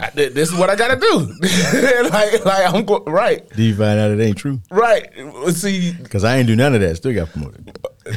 I- 0.00 0.10
th- 0.10 0.34
this 0.34 0.52
is 0.52 0.58
what 0.58 0.70
I 0.70 0.76
gotta 0.76 0.94
do. 1.00 1.18
like, 2.10 2.44
like 2.44 2.74
I'm 2.74 2.84
go- 2.84 3.02
right, 3.06 3.48
Did 3.50 3.58
you 3.58 3.74
find 3.74 3.98
out 3.98 4.12
it 4.12 4.20
ain't 4.20 4.36
true? 4.38 4.60
right. 4.70 5.08
See, 5.50 5.92
Because 5.92 6.22
I 6.22 6.36
ain't 6.36 6.46
do 6.46 6.54
none 6.54 6.74
of 6.76 6.80
that. 6.80 6.96
Still 6.96 7.12
got 7.12 7.30
promoted. 7.30 7.68
uh, 8.06 8.12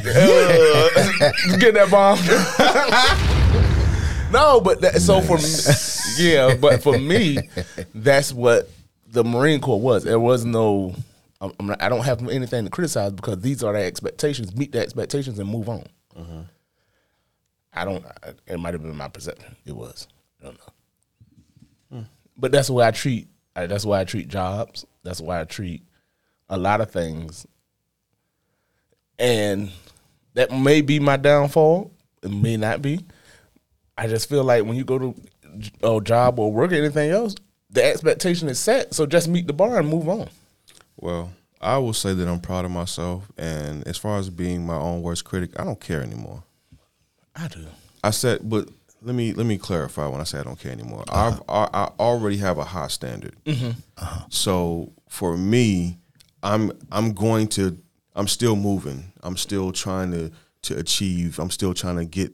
get 1.58 1.74
that 1.74 1.88
bomb. 1.90 2.18
No, 4.32 4.60
but 4.60 4.80
that, 4.82 5.00
so 5.00 5.20
for 5.20 5.36
me, 5.38 5.48
yeah, 6.18 6.54
but 6.54 6.82
for 6.82 6.98
me, 6.98 7.38
that's 7.94 8.32
what 8.32 8.68
the 9.06 9.24
Marine 9.24 9.60
Corps 9.60 9.80
was. 9.80 10.04
There 10.04 10.20
was 10.20 10.44
no. 10.44 10.94
I'm 11.40 11.52
I'm 11.60 11.66
not, 11.66 11.82
I 11.82 11.88
don't 11.88 12.04
have 12.04 12.26
anything 12.28 12.64
to 12.64 12.70
criticize 12.70 13.12
because 13.12 13.40
these 13.40 13.62
are 13.62 13.72
the 13.72 13.82
expectations. 13.82 14.56
Meet 14.56 14.72
the 14.72 14.80
expectations 14.80 15.38
and 15.38 15.48
move 15.48 15.68
on. 15.68 15.86
Uh-huh. 16.16 16.42
I 17.72 17.84
don't. 17.84 18.04
I, 18.04 18.32
it 18.46 18.58
might 18.58 18.74
have 18.74 18.82
been 18.82 18.96
my 18.96 19.08
perception. 19.08 19.54
It 19.64 19.76
was. 19.76 20.08
I 20.40 20.44
don't 20.44 20.58
know. 20.58 21.98
Hmm. 21.98 22.02
But 22.36 22.52
that's 22.52 22.66
the 22.68 22.72
way 22.74 22.86
I 22.86 22.90
treat. 22.90 23.28
I, 23.54 23.66
that's 23.66 23.84
why 23.84 24.00
I 24.00 24.04
treat 24.04 24.28
jobs. 24.28 24.84
That's 25.04 25.20
why 25.20 25.40
I 25.40 25.44
treat 25.44 25.82
a 26.48 26.56
lot 26.56 26.80
of 26.80 26.90
things 26.90 27.46
and 29.18 29.70
that 30.34 30.52
may 30.52 30.80
be 30.80 31.00
my 31.00 31.16
downfall. 31.16 31.90
It 32.22 32.30
may 32.30 32.56
not 32.56 32.82
be. 32.82 33.00
I 33.98 34.06
just 34.06 34.28
feel 34.28 34.44
like 34.44 34.64
when 34.64 34.76
you 34.76 34.84
go 34.84 34.98
to 34.98 35.14
a 35.82 36.00
job 36.00 36.38
or 36.38 36.52
work 36.52 36.70
or 36.70 36.76
anything 36.76 37.10
else, 37.10 37.34
the 37.68 37.84
expectation 37.84 38.48
is 38.48 38.58
set. 38.60 38.94
So 38.94 39.06
just 39.06 39.26
meet 39.28 39.48
the 39.48 39.52
bar 39.52 39.78
and 39.78 39.88
move 39.88 40.08
on. 40.08 40.28
Well, 40.96 41.32
I 41.60 41.78
will 41.78 41.92
say 41.92 42.14
that 42.14 42.28
I'm 42.28 42.40
proud 42.40 42.64
of 42.64 42.70
myself, 42.70 43.30
and 43.36 43.86
as 43.88 43.98
far 43.98 44.18
as 44.18 44.30
being 44.30 44.64
my 44.64 44.76
own 44.76 45.02
worst 45.02 45.24
critic, 45.24 45.50
I 45.58 45.64
don't 45.64 45.80
care 45.80 46.00
anymore. 46.00 46.44
I 47.34 47.48
do. 47.48 47.66
I 48.04 48.10
said, 48.10 48.48
but 48.48 48.68
let 49.02 49.14
me 49.14 49.32
let 49.32 49.46
me 49.46 49.58
clarify 49.58 50.06
when 50.06 50.20
I 50.20 50.24
say 50.24 50.38
I 50.38 50.44
don't 50.44 50.58
care 50.58 50.72
anymore. 50.72 51.04
Uh-huh. 51.08 51.40
I've, 51.48 51.72
I 51.74 51.84
I 51.84 51.90
already 51.98 52.36
have 52.36 52.58
a 52.58 52.64
high 52.64 52.88
standard. 52.88 53.34
Mm-hmm. 53.44 53.70
Uh-huh. 53.96 54.24
So 54.28 54.92
for 55.08 55.36
me, 55.36 55.98
I'm 56.42 56.72
I'm 56.92 57.12
going 57.12 57.48
to 57.48 57.76
I'm 58.14 58.28
still 58.28 58.54
moving. 58.54 59.12
I'm 59.22 59.36
still 59.36 59.72
trying 59.72 60.12
to 60.12 60.30
to 60.62 60.78
achieve. 60.78 61.40
I'm 61.40 61.50
still 61.50 61.74
trying 61.74 61.96
to 61.96 62.04
get 62.04 62.32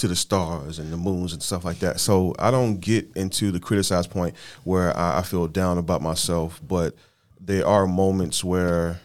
to 0.00 0.08
the 0.08 0.16
stars 0.16 0.78
and 0.78 0.92
the 0.92 0.96
moons 0.96 1.32
and 1.32 1.42
stuff 1.42 1.64
like 1.64 1.78
that. 1.78 2.00
So 2.00 2.34
I 2.38 2.50
don't 2.50 2.80
get 2.80 3.08
into 3.14 3.50
the 3.50 3.60
criticize 3.60 4.06
point 4.06 4.34
where 4.64 4.96
I, 4.96 5.18
I 5.18 5.22
feel 5.22 5.46
down 5.46 5.78
about 5.78 6.02
myself, 6.02 6.60
but 6.66 6.94
there 7.40 7.66
are 7.66 7.86
moments 7.86 8.42
where 8.42 9.00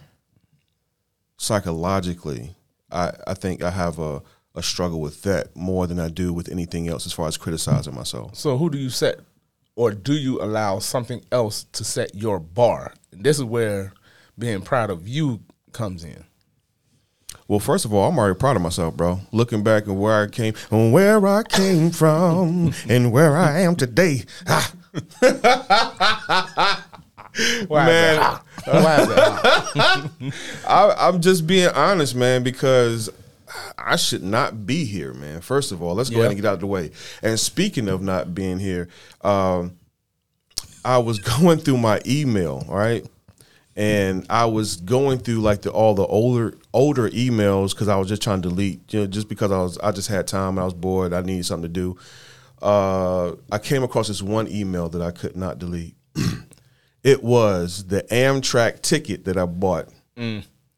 psychologically, 1.38 2.54
I, 2.90 3.12
I 3.26 3.34
think 3.34 3.62
I 3.62 3.70
have 3.70 3.98
a, 3.98 4.22
a 4.54 4.62
struggle 4.62 5.00
with 5.00 5.22
that 5.22 5.54
more 5.54 5.86
than 5.86 6.00
I 6.00 6.08
do 6.08 6.32
with 6.32 6.50
anything 6.50 6.88
else 6.88 7.06
as 7.06 7.12
far 7.12 7.28
as 7.28 7.36
criticizing 7.36 7.94
myself. 7.94 8.34
So 8.34 8.56
who 8.56 8.70
do 8.70 8.78
you 8.78 8.90
set, 8.90 9.20
or 9.74 9.92
do 9.92 10.14
you 10.14 10.40
allow 10.40 10.78
something 10.78 11.22
else 11.30 11.64
to 11.72 11.84
set 11.84 12.14
your 12.14 12.38
bar? 12.40 12.94
This 13.10 13.36
is 13.36 13.44
where 13.44 13.92
being 14.38 14.62
proud 14.62 14.90
of 14.90 15.06
you 15.06 15.40
comes 15.72 16.04
in. 16.04 16.24
Well, 17.48 17.60
first 17.60 17.84
of 17.84 17.94
all, 17.94 18.08
I'm 18.08 18.18
already 18.18 18.36
proud 18.38 18.56
of 18.56 18.62
myself, 18.62 18.96
bro. 18.96 19.20
Looking 19.30 19.62
back 19.62 19.84
at 19.84 19.94
where 19.94 20.22
I 20.22 20.26
came, 20.26 20.54
and 20.70 20.92
where 20.92 21.24
I 21.26 21.42
came 21.44 21.90
from, 21.90 22.72
and 22.88 23.12
where 23.12 23.36
I 23.36 23.60
am 23.60 23.76
today. 23.76 24.24
Ah, 24.48 24.72
Why 27.68 27.86
Man. 27.86 28.14
Is 28.14 28.18
that? 28.18 28.42
Why 28.66 28.96
is 29.00 29.08
that? 29.08 30.32
I, 30.68 30.94
I'm 31.08 31.20
just 31.20 31.46
being 31.46 31.68
honest, 31.68 32.14
man, 32.16 32.42
because 32.42 33.10
I 33.78 33.96
should 33.96 34.22
not 34.24 34.66
be 34.66 34.84
here, 34.84 35.12
man. 35.14 35.40
First 35.42 35.70
of 35.70 35.82
all, 35.82 35.94
let's 35.94 36.10
go 36.10 36.16
Yeah. 36.16 36.22
ahead 36.22 36.32
and 36.32 36.40
get 36.42 36.48
out 36.48 36.54
of 36.54 36.60
the 36.60 36.66
way. 36.66 36.90
And 37.22 37.38
speaking 37.38 37.88
of 37.88 38.02
not 38.02 38.34
being 38.34 38.58
here, 38.58 38.88
um, 39.20 39.76
I 40.84 40.98
was 40.98 41.18
going 41.18 41.58
through 41.58 41.76
my 41.78 42.00
email, 42.06 42.64
right? 42.68 43.06
And 43.76 44.24
I 44.30 44.46
was 44.46 44.76
going 44.76 45.18
through 45.18 45.40
like 45.40 45.62
the 45.62 45.70
all 45.70 45.94
the 45.94 46.06
older 46.06 46.56
older 46.72 47.10
emails 47.10 47.70
because 47.72 47.88
I 47.88 47.96
was 47.96 48.08
just 48.08 48.22
trying 48.22 48.40
to 48.42 48.48
delete, 48.48 48.92
you 48.94 49.00
know, 49.00 49.06
just 49.06 49.28
because 49.28 49.52
I 49.52 49.58
was 49.58 49.76
I 49.78 49.92
just 49.92 50.08
had 50.08 50.26
time 50.26 50.50
and 50.50 50.60
I 50.60 50.64
was 50.64 50.72
bored. 50.74 51.12
I 51.12 51.20
needed 51.20 51.44
something 51.44 51.70
to 51.70 51.80
do. 51.80 51.96
Uh, 52.62 53.32
I 53.52 53.58
came 53.58 53.82
across 53.82 54.08
this 54.08 54.22
one 54.22 54.48
email 54.48 54.88
that 54.88 55.02
I 55.02 55.10
could 55.10 55.36
not 55.36 55.58
delete. 55.58 55.94
it 57.02 57.22
was 57.22 57.84
the 57.88 58.02
Amtrak 58.04 58.80
ticket 58.80 59.26
that 59.26 59.36
I 59.36 59.44
bought 59.44 59.90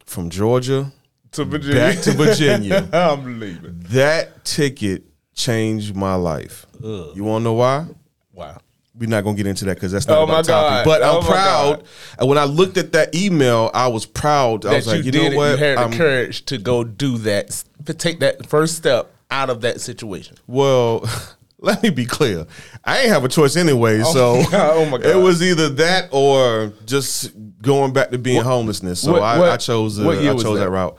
from 0.04 0.28
Georgia 0.28 0.92
to 1.32 1.44
Virginia. 1.44 1.76
back 1.76 2.00
to 2.00 2.10
Virginia. 2.12 2.88
I'm 2.92 3.38
leaving. 3.38 3.78
that 3.90 4.44
ticket 4.44 5.04
changed 5.34 5.94
my 5.94 6.16
life. 6.16 6.66
You 6.82 7.22
want 7.22 7.42
to 7.42 7.44
know 7.44 7.52
why? 7.54 7.86
Wow. 8.32 8.58
We're 8.98 9.08
not 9.08 9.22
gonna 9.22 9.36
get 9.36 9.46
into 9.46 9.64
that 9.66 9.74
because 9.76 9.92
that's 9.92 10.06
not 10.08 10.18
Oh 10.18 10.26
my. 10.26 10.42
God. 10.42 10.84
But 10.84 11.02
I'm 11.02 11.16
Oh 11.16 11.20
my 11.22 11.26
proud. 11.28 11.76
God. 11.78 11.84
And 12.18 12.28
when 12.28 12.36
I 12.38 12.44
looked 12.44 12.76
at 12.78 12.92
that 12.92 13.14
email, 13.14 13.70
I 13.72 13.86
was 13.88 14.04
proud. 14.04 14.66
I 14.66 14.70
that 14.70 14.76
was 14.76 14.86
like, 14.88 14.98
you, 14.98 15.02
you, 15.04 15.12
did 15.12 15.22
know 15.22 15.30
it, 15.32 15.36
what? 15.36 15.50
You 15.52 15.56
had 15.64 15.78
I'm- 15.78 15.90
the 15.92 15.96
courage 15.96 16.44
to 16.46 16.58
go 16.58 16.82
do 16.84 17.18
that, 17.18 17.62
to 17.86 17.94
take 17.94 18.20
that 18.20 18.46
first 18.48 18.76
step 18.76 19.14
out 19.30 19.50
of 19.50 19.60
that 19.60 19.80
situation. 19.80 20.36
Well, 20.46 21.08
let 21.60 21.82
me 21.82 21.90
be 21.90 22.06
clear. 22.06 22.46
I 22.84 23.00
ain't 23.00 23.08
have 23.10 23.24
a 23.24 23.28
choice 23.28 23.54
anyway. 23.56 24.00
Oh, 24.04 24.12
so 24.12 24.34
my 24.44 24.50
God. 24.50 24.76
Oh 24.76 24.84
my 24.86 24.98
God. 24.98 25.06
it 25.06 25.16
was 25.16 25.42
either 25.42 25.68
that 25.70 26.08
or 26.12 26.72
just 26.84 27.32
going 27.62 27.92
back 27.92 28.10
to 28.10 28.18
being 28.18 28.42
homelessness. 28.42 29.00
So 29.00 29.12
what- 29.12 29.22
I, 29.22 29.38
what- 29.38 29.50
I 29.50 29.56
chose 29.58 30.00
what 30.00 30.20
year 30.20 30.30
I 30.30 30.34
was 30.34 30.42
chose 30.42 30.58
that? 30.58 30.64
that? 30.64 30.70
route. 30.70 30.98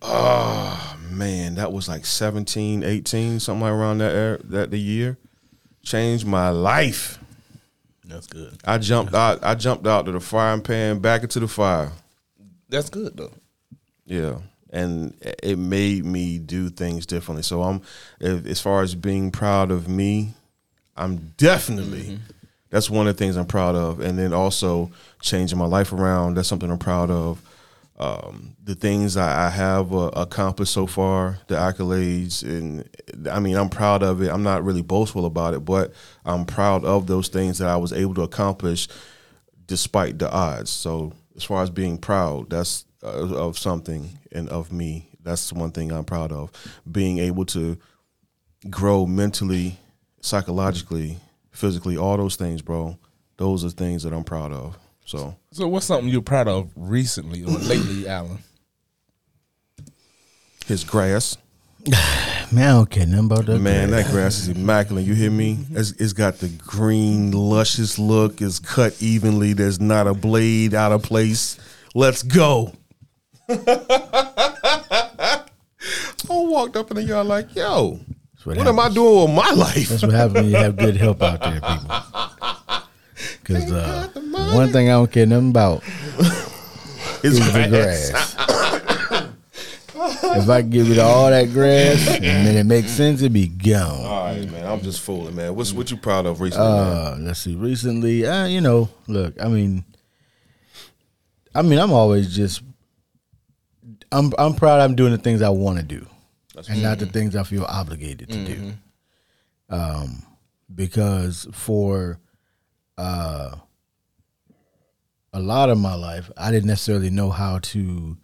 Oh 0.00 0.96
man, 1.10 1.54
that 1.56 1.72
was 1.72 1.88
like 1.88 2.04
17, 2.04 2.82
18, 2.82 3.40
something 3.40 3.62
like 3.62 3.72
around 3.72 3.98
that 3.98 4.14
era, 4.14 4.38
that 4.44 4.70
the 4.70 4.78
year. 4.78 5.18
Changed 5.84 6.24
my 6.24 6.50
life. 6.50 7.18
That's 8.04 8.26
good. 8.26 8.58
I 8.64 8.78
jumped 8.78 9.14
out. 9.14 9.42
I 9.42 9.54
jumped 9.54 9.86
out 9.86 10.06
to 10.06 10.12
the 10.12 10.20
frying 10.20 10.60
pan, 10.62 10.98
back 10.98 11.22
into 11.22 11.40
the 11.40 11.48
fire. 11.48 11.92
That's 12.68 12.90
good 12.90 13.16
though. 13.16 13.32
Yeah, 14.04 14.38
and 14.70 15.14
it 15.42 15.58
made 15.58 16.04
me 16.04 16.38
do 16.38 16.68
things 16.68 17.06
differently. 17.06 17.42
So 17.42 17.62
I'm, 17.62 17.82
as 18.20 18.60
far 18.60 18.82
as 18.82 18.94
being 18.94 19.30
proud 19.30 19.70
of 19.70 19.88
me, 19.88 20.34
I'm 20.96 21.32
definitely. 21.36 22.02
Mm-hmm. 22.02 22.16
That's 22.70 22.88
one 22.88 23.06
of 23.06 23.14
the 23.14 23.18
things 23.18 23.36
I'm 23.36 23.46
proud 23.46 23.74
of, 23.74 24.00
and 24.00 24.18
then 24.18 24.32
also 24.32 24.90
changing 25.20 25.58
my 25.58 25.66
life 25.66 25.92
around. 25.92 26.36
That's 26.36 26.48
something 26.48 26.70
I'm 26.70 26.78
proud 26.78 27.10
of. 27.10 27.42
Um, 28.02 28.56
the 28.64 28.74
things 28.74 29.16
I, 29.16 29.46
I 29.46 29.50
have 29.50 29.94
uh, 29.94 30.10
accomplished 30.14 30.72
so 30.72 30.88
far, 30.88 31.38
the 31.46 31.54
accolades, 31.54 32.42
and 32.42 32.88
I 33.30 33.38
mean, 33.38 33.56
I'm 33.56 33.68
proud 33.68 34.02
of 34.02 34.20
it. 34.22 34.28
I'm 34.28 34.42
not 34.42 34.64
really 34.64 34.82
boastful 34.82 35.24
about 35.24 35.54
it, 35.54 35.64
but 35.64 35.92
I'm 36.24 36.44
proud 36.44 36.84
of 36.84 37.06
those 37.06 37.28
things 37.28 37.58
that 37.58 37.68
I 37.68 37.76
was 37.76 37.92
able 37.92 38.14
to 38.14 38.22
accomplish 38.22 38.88
despite 39.66 40.18
the 40.18 40.28
odds. 40.28 40.70
So 40.70 41.12
as 41.36 41.44
far 41.44 41.62
as 41.62 41.70
being 41.70 41.96
proud, 41.96 42.50
that's 42.50 42.86
uh, 43.04 43.36
of 43.36 43.56
something 43.56 44.18
and 44.32 44.48
of 44.48 44.72
me. 44.72 45.08
That's 45.22 45.52
one 45.52 45.70
thing 45.70 45.92
I'm 45.92 46.04
proud 46.04 46.32
of. 46.32 46.50
Being 46.90 47.18
able 47.18 47.44
to 47.46 47.78
grow 48.68 49.06
mentally, 49.06 49.78
psychologically, 50.20 51.18
physically, 51.52 51.96
all 51.96 52.16
those 52.16 52.34
things, 52.34 52.62
bro. 52.62 52.98
Those 53.36 53.64
are 53.64 53.70
things 53.70 54.02
that 54.02 54.12
I'm 54.12 54.24
proud 54.24 54.52
of. 54.52 54.76
So 55.04 55.36
So 55.50 55.68
what's 55.68 55.86
something 55.86 56.08
you're 56.08 56.22
proud 56.22 56.48
of 56.48 56.70
recently 56.76 57.42
or 57.42 57.48
lately, 57.50 58.08
Alan? 58.08 58.38
his 60.66 60.84
grass, 60.84 61.36
Man, 62.52 62.68
I 62.68 62.72
don't 62.72 62.90
care 62.90 63.06
nothing 63.06 63.24
about 63.26 63.46
that. 63.46 63.58
man, 63.58 63.88
grass. 63.88 64.04
that 64.04 64.12
grass 64.12 64.38
is 64.38 64.48
immaculate. 64.48 65.04
You 65.04 65.14
hear 65.14 65.30
me? 65.30 65.58
It's, 65.70 65.90
it's 65.92 66.12
got 66.12 66.38
the 66.38 66.48
green, 66.48 67.32
luscious 67.32 67.98
look. 67.98 68.40
It's 68.40 68.60
cut 68.60 68.94
evenly. 69.02 69.52
There's 69.52 69.80
not 69.80 70.06
a 70.06 70.14
blade 70.14 70.74
out 70.74 70.92
of 70.92 71.02
place. 71.02 71.58
Let's 71.94 72.22
go. 72.22 72.72
I 73.48 75.44
walked 76.28 76.76
up 76.76 76.90
in 76.90 76.98
the 76.98 77.02
yard 77.02 77.26
like, 77.26 77.54
yo, 77.54 78.00
what 78.44 78.56
what, 78.56 78.66
am 78.66 78.78
I 78.78 78.88
doing 78.88 79.26
with 79.26 79.34
my 79.34 79.50
life? 79.50 79.88
That's 79.88 80.02
what 80.02 80.12
happens 80.12 80.34
when 80.34 80.46
you 80.46 80.56
have 80.56 80.76
good 80.76 80.96
help 80.96 81.22
out 81.22 81.40
there, 81.40 81.60
people. 81.60 81.96
Because 83.40 83.70
uh, 83.72 84.08
one 84.54 84.70
thing 84.70 84.88
I 84.88 84.92
don't 84.92 85.10
care 85.10 85.26
nothing 85.26 85.50
about 85.50 85.82
is 87.22 87.38
the 87.38 87.68
grass. 87.68 88.36
if 89.94 90.48
I 90.48 90.60
rid 90.60 90.98
of 90.98 91.06
all 91.06 91.30
that 91.30 91.52
grass 91.52 92.06
and 92.08 92.22
then 92.46 92.56
it 92.56 92.64
makes 92.64 92.90
sense, 92.90 93.20
it'd 93.20 93.32
be 93.32 93.46
gone. 93.48 94.04
All 94.04 94.24
right, 94.26 94.50
man. 94.50 94.66
I'm 94.66 94.80
just 94.80 95.00
fooling, 95.00 95.36
man. 95.36 95.54
What's 95.54 95.72
what 95.72 95.90
you 95.90 95.96
proud 95.96 96.26
of 96.26 96.40
recently? 96.40 96.66
man? 96.68 96.96
Uh, 96.96 97.16
let's 97.20 97.40
see. 97.40 97.54
Recently, 97.54 98.26
uh, 98.26 98.46
you 98.46 98.60
know, 98.60 98.88
look, 99.06 99.34
I 99.40 99.48
mean, 99.48 99.84
I 101.54 101.62
mean, 101.62 101.78
I'm 101.78 101.92
always 101.92 102.34
just, 102.34 102.62
I'm, 104.10 104.32
I'm 104.38 104.54
proud. 104.54 104.80
I'm 104.80 104.94
doing 104.94 105.12
the 105.12 105.18
things 105.18 105.42
I 105.42 105.50
want 105.50 105.78
to 105.78 105.84
do, 105.84 106.06
and 106.68 106.82
not 106.82 106.98
the 106.98 107.06
things 107.06 107.36
I 107.36 107.42
feel 107.42 107.64
obligated 107.64 108.28
to 108.30 108.44
do. 108.44 108.72
um, 109.68 110.22
because 110.74 111.46
for 111.52 112.18
uh, 112.98 113.56
a 115.32 115.40
lot 115.40 115.70
of 115.70 115.78
my 115.78 115.94
life, 115.94 116.30
I 116.36 116.50
didn't 116.50 116.66
necessarily 116.68 117.10
know 117.10 117.30
how 117.30 117.58
to 117.60 118.16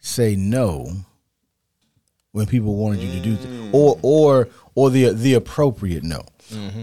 say 0.00 0.34
no 0.36 0.92
when 2.32 2.46
people 2.46 2.76
wanted 2.76 3.00
you 3.00 3.12
to 3.12 3.20
do 3.20 3.36
th- 3.36 3.70
or 3.72 3.98
or 4.02 4.48
or 4.74 4.90
the 4.90 5.10
the 5.10 5.34
appropriate 5.34 6.02
no. 6.02 6.22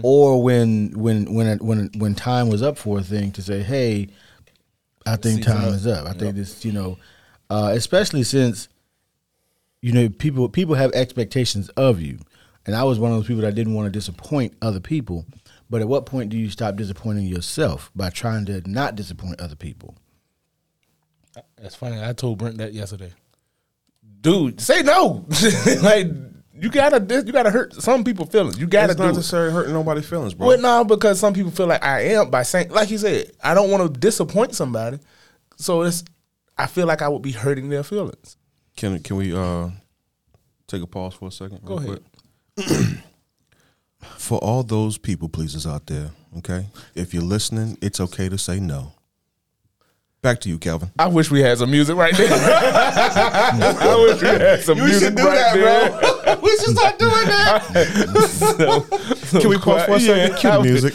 Or 0.02 0.42
when 0.42 0.92
when 0.98 1.32
when 1.32 1.58
when 1.58 1.90
when 1.96 2.14
time 2.14 2.48
was 2.48 2.62
up 2.62 2.76
for 2.78 2.98
a 2.98 3.02
thing 3.02 3.30
to 3.32 3.42
say, 3.42 3.62
"Hey, 3.62 4.08
I 5.06 5.16
think 5.16 5.38
Season 5.44 5.52
time 5.56 5.68
up. 5.68 5.74
is 5.74 5.86
up." 5.86 6.06
I 6.06 6.12
think 6.14 6.34
this, 6.34 6.64
you 6.64 6.72
know, 6.72 6.98
uh, 7.48 7.70
especially 7.74 8.22
since 8.24 8.68
you 9.80 9.92
know 9.92 10.08
people 10.08 10.48
people 10.48 10.74
have 10.74 10.92
expectations 10.92 11.68
of 11.70 12.00
you, 12.00 12.18
and 12.66 12.74
I 12.74 12.82
was 12.84 12.98
one 12.98 13.12
of 13.12 13.18
those 13.18 13.26
people 13.26 13.42
that 13.42 13.54
didn't 13.54 13.74
want 13.74 13.86
to 13.86 13.90
disappoint 13.90 14.54
other 14.60 14.80
people. 14.80 15.26
But 15.72 15.80
at 15.80 15.88
what 15.88 16.04
point 16.04 16.28
do 16.28 16.36
you 16.36 16.50
stop 16.50 16.76
disappointing 16.76 17.24
yourself 17.24 17.90
by 17.96 18.10
trying 18.10 18.44
to 18.44 18.60
not 18.70 18.94
disappoint 18.94 19.40
other 19.40 19.56
people? 19.56 19.96
That's 21.56 21.74
funny. 21.74 21.98
I 21.98 22.12
told 22.12 22.36
Brent 22.36 22.58
that 22.58 22.74
yesterday. 22.74 23.14
Dude, 24.20 24.60
say 24.60 24.82
no. 24.82 25.24
like 25.82 26.08
you 26.52 26.68
gotta 26.68 27.24
you 27.24 27.32
gotta 27.32 27.50
hurt 27.50 27.72
some 27.72 28.04
people 28.04 28.26
feelings. 28.26 28.58
You 28.58 28.66
gotta 28.66 28.90
It's 28.90 28.96
do 28.98 29.04
not 29.04 29.12
it. 29.14 29.16
necessarily 29.16 29.50
hurting 29.50 29.72
nobody's 29.72 30.04
feelings, 30.06 30.34
bro. 30.34 30.48
Well, 30.48 30.60
no, 30.60 30.84
because 30.84 31.18
some 31.18 31.32
people 31.32 31.50
feel 31.50 31.68
like 31.68 31.82
I 31.82 32.02
am 32.02 32.28
by 32.28 32.42
saying, 32.42 32.68
like 32.68 32.90
you 32.90 32.98
said, 32.98 33.32
I 33.42 33.54
don't 33.54 33.70
want 33.70 33.94
to 33.94 33.98
disappoint 33.98 34.54
somebody. 34.54 34.98
So 35.56 35.80
it's, 35.84 36.04
I 36.58 36.66
feel 36.66 36.86
like 36.86 37.00
I 37.00 37.08
would 37.08 37.22
be 37.22 37.32
hurting 37.32 37.70
their 37.70 37.82
feelings. 37.82 38.36
Can 38.76 39.00
can 39.02 39.16
we 39.16 39.34
uh 39.34 39.70
take 40.66 40.82
a 40.82 40.86
pause 40.86 41.14
for 41.14 41.28
a 41.28 41.32
second? 41.32 41.64
Go 41.64 41.78
ahead. 41.78 42.02
For 44.16 44.38
all 44.38 44.62
those 44.62 44.98
people 44.98 45.28
pleasers 45.28 45.66
out 45.66 45.86
there, 45.86 46.10
okay? 46.38 46.66
If 46.94 47.12
you're 47.12 47.22
listening, 47.22 47.78
it's 47.82 48.00
okay 48.00 48.28
to 48.28 48.38
say 48.38 48.60
no. 48.60 48.92
Back 50.22 50.38
to 50.42 50.48
you, 50.48 50.58
Calvin. 50.58 50.90
I 51.00 51.08
wish 51.08 51.32
we 51.32 51.40
had 51.40 51.58
some 51.58 51.72
music 51.72 51.96
right 51.96 52.16
there. 52.16 52.30
I 52.32 53.96
wish 54.06 54.22
we 54.22 54.28
had 54.28 54.62
some 54.62 54.78
music 54.78 55.18
right 55.18 55.52
there. 55.52 56.38
we 56.42 56.56
should 56.58 56.76
start 56.76 56.96
doing 56.96 57.10
that. 57.10 57.64
Can 59.40 59.50
we 59.50 59.58
pause 59.58 59.84
for 59.84 59.96
a 59.96 60.00
second? 60.00 60.38
Cue 60.38 60.48
Yeah, 60.48 60.56
the 60.58 60.62
music. 60.62 60.94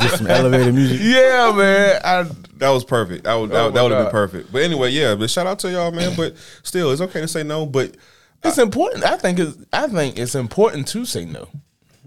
Just 0.00 0.16
some 0.18 0.26
elevator 0.28 0.72
music. 0.72 1.00
Yeah, 1.02 1.52
man. 1.54 2.00
I, 2.02 2.22
That 2.56 2.70
was 2.70 2.82
perfect. 2.82 3.24
That 3.24 3.34
would 3.34 3.50
that, 3.50 3.56
Oh 3.56 3.70
that 3.72 3.82
would 3.82 3.92
have 3.92 4.06
been 4.06 4.10
perfect. 4.10 4.50
But 4.50 4.62
anyway, 4.62 4.88
yeah. 4.88 5.14
But 5.16 5.28
shout 5.28 5.46
out 5.46 5.58
to 5.58 5.70
y'all, 5.70 5.90
man. 5.90 6.16
But 6.16 6.36
still, 6.62 6.92
it's 6.92 7.02
okay 7.02 7.20
to 7.20 7.28
say 7.28 7.42
no. 7.42 7.66
But 7.66 7.94
it's 8.42 8.56
important. 8.56 9.04
I 9.04 9.18
think 9.18 9.38
it's, 9.38 9.54
I 9.70 9.86
think 9.86 10.18
it's 10.18 10.34
important 10.34 10.88
to 10.88 11.04
say 11.04 11.26
no. 11.26 11.48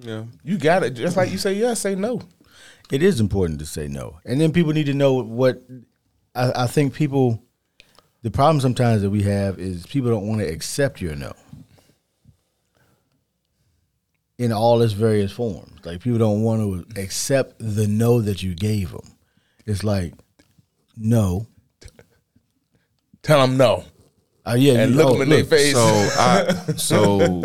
Yeah, 0.02 0.24
You 0.44 0.58
got 0.58 0.84
it. 0.84 0.92
Just 0.92 1.18
like 1.18 1.32
you 1.32 1.38
say 1.38 1.54
yes, 1.54 1.82
say 1.82 1.96
no. 1.96 2.22
It 2.92 3.04
is 3.04 3.20
important 3.20 3.60
to 3.60 3.66
say 3.66 3.88
no, 3.88 4.20
and 4.26 4.42
then 4.42 4.52
people 4.52 4.74
need 4.74 4.88
to 4.88 4.94
know 4.94 5.14
what. 5.14 5.62
I, 6.36 6.64
I 6.64 6.68
think 6.68 6.94
people, 6.94 7.44
the 8.22 8.32
problem 8.32 8.60
sometimes 8.62 9.02
that 9.02 9.10
we 9.10 9.24
have 9.24 9.60
is 9.60 9.86
people 9.86 10.10
don't 10.10 10.28
want 10.28 10.42
to 10.42 10.48
accept 10.48 11.02
your 11.02 11.16
no. 11.16 11.34
In 14.38 14.54
all 14.54 14.82
its 14.82 14.94
various 14.94 15.32
forms, 15.32 15.86
like 15.86 16.02
people 16.02 16.18
don't 16.18 16.42
want 16.42 16.62
to 16.62 17.02
accept 17.02 17.56
the 17.60 17.88
no 17.88 18.22
that 18.22 18.42
you 18.42 18.56
gave 18.56 18.92
them. 18.92 19.16
It's 19.66 19.84
like, 19.84 20.14
no, 20.98 21.48
Tell 23.22 23.42
them 23.42 23.58
no 23.58 23.84
uh, 24.50 24.56
yeah, 24.58 24.74
and 24.80 24.92
you- 24.92 24.98
look 24.98 25.10
oh, 25.10 25.14
them 25.14 25.22
in 25.24 25.30
their 25.30 25.40
look, 25.40 25.50
face. 25.50 25.74
So 25.74 26.10
I 26.18 26.74
so 26.78 27.44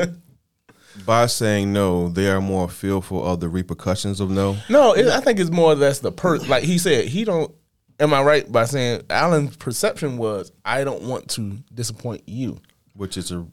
by 1.04 1.26
saying 1.26 1.72
no, 1.72 2.08
they 2.08 2.28
are 2.28 2.40
more 2.40 2.68
fearful 2.68 3.24
of 3.24 3.40
the 3.40 3.48
repercussions 3.48 4.20
of 4.20 4.30
no. 4.30 4.56
No, 4.68 4.92
it, 4.92 5.06
I 5.06 5.20
think 5.20 5.38
it's 5.38 5.50
more 5.50 5.72
or 5.72 5.76
less 5.76 6.00
the 6.00 6.12
per. 6.12 6.38
Like 6.38 6.64
he 6.64 6.78
said, 6.78 7.06
he 7.06 7.24
don't. 7.24 7.54
Am 8.00 8.12
I 8.12 8.22
right 8.22 8.50
by 8.50 8.64
saying 8.64 9.02
Alan's 9.08 9.56
perception 9.56 10.18
was 10.18 10.50
I 10.64 10.82
don't 10.82 11.02
want 11.02 11.28
to 11.30 11.58
disappoint 11.72 12.22
you. 12.26 12.58
Which 12.94 13.16
is 13.16 13.30
a 13.30 13.46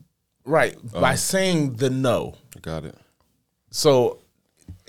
Right 0.44 0.76
by 0.92 1.10
uh-huh. 1.10 1.16
saying 1.18 1.74
the 1.76 1.90
no. 1.90 2.34
got 2.62 2.84
it. 2.84 2.96
So, 3.70 4.21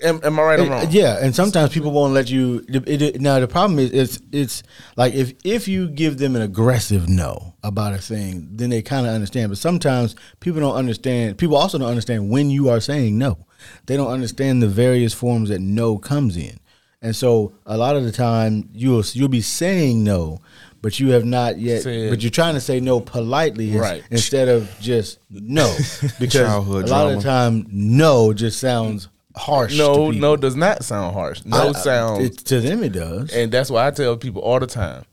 am, 0.03 0.19
am 0.23 0.39
I 0.39 0.43
right 0.43 0.59
or 0.59 0.63
eh, 0.63 0.69
wrong? 0.69 0.87
Yeah, 0.89 1.17
and 1.21 1.33
sometimes 1.35 1.73
people 1.73 1.91
won't 1.91 2.13
let 2.13 2.29
you. 2.29 2.63
It, 2.67 3.01
it, 3.01 3.21
now 3.21 3.39
the 3.39 3.47
problem 3.47 3.79
is, 3.79 3.91
it's 3.91 4.19
it's 4.31 4.63
like 4.95 5.13
if 5.13 5.33
if 5.43 5.67
you 5.67 5.89
give 5.89 6.17
them 6.17 6.35
an 6.35 6.41
aggressive 6.41 7.09
no 7.09 7.55
about 7.63 7.93
a 7.93 7.97
thing, 7.97 8.49
then 8.51 8.69
they 8.69 8.81
kind 8.81 9.07
of 9.07 9.13
understand. 9.13 9.49
But 9.49 9.57
sometimes 9.57 10.15
people 10.39 10.59
don't 10.59 10.75
understand. 10.75 11.37
People 11.37 11.57
also 11.57 11.77
don't 11.77 11.89
understand 11.89 12.29
when 12.29 12.49
you 12.49 12.69
are 12.69 12.79
saying 12.79 13.17
no. 13.17 13.45
They 13.85 13.95
don't 13.95 14.11
understand 14.11 14.61
the 14.61 14.67
various 14.67 15.13
forms 15.13 15.49
that 15.49 15.61
no 15.61 15.97
comes 15.97 16.35
in, 16.35 16.59
and 17.01 17.15
so 17.15 17.53
a 17.65 17.77
lot 17.77 17.95
of 17.95 18.03
the 18.03 18.11
time 18.11 18.69
you'll 18.73 19.03
you'll 19.13 19.29
be 19.29 19.41
saying 19.41 20.03
no, 20.03 20.41
but 20.81 20.99
you 20.99 21.11
have 21.11 21.23
not 21.23 21.57
yet. 21.57 21.83
Said- 21.83 22.09
but 22.09 22.21
you're 22.21 22.29
trying 22.29 22.55
to 22.55 22.61
say 22.61 22.81
no 22.81 22.99
politely, 22.99 23.71
Right. 23.75 24.03
Instead 24.11 24.49
of 24.49 24.69
just 24.81 25.19
no, 25.31 25.73
because 26.19 26.41
Childhood 26.41 26.89
a 26.89 26.91
lot 26.91 27.09
of 27.09 27.17
the 27.17 27.23
time 27.23 27.65
no 27.71 28.33
just 28.33 28.59
sounds 28.59 29.07
harsh. 29.35 29.77
No, 29.77 30.11
people. 30.11 30.13
no 30.21 30.35
does 30.35 30.55
not 30.55 30.83
sound 30.83 31.13
harsh. 31.13 31.43
No 31.45 31.69
I- 31.69 31.71
sounds, 31.73 32.25
it- 32.25 32.37
to 32.45 32.59
them 32.61 32.83
it 32.83 32.93
does. 32.93 33.31
and 33.33 33.51
that's 33.51 33.69
why 33.69 33.87
I 33.87 33.91
tell 33.91 34.17
people 34.17 34.41
all 34.41 34.59
the 34.59 34.67
time. 34.67 35.05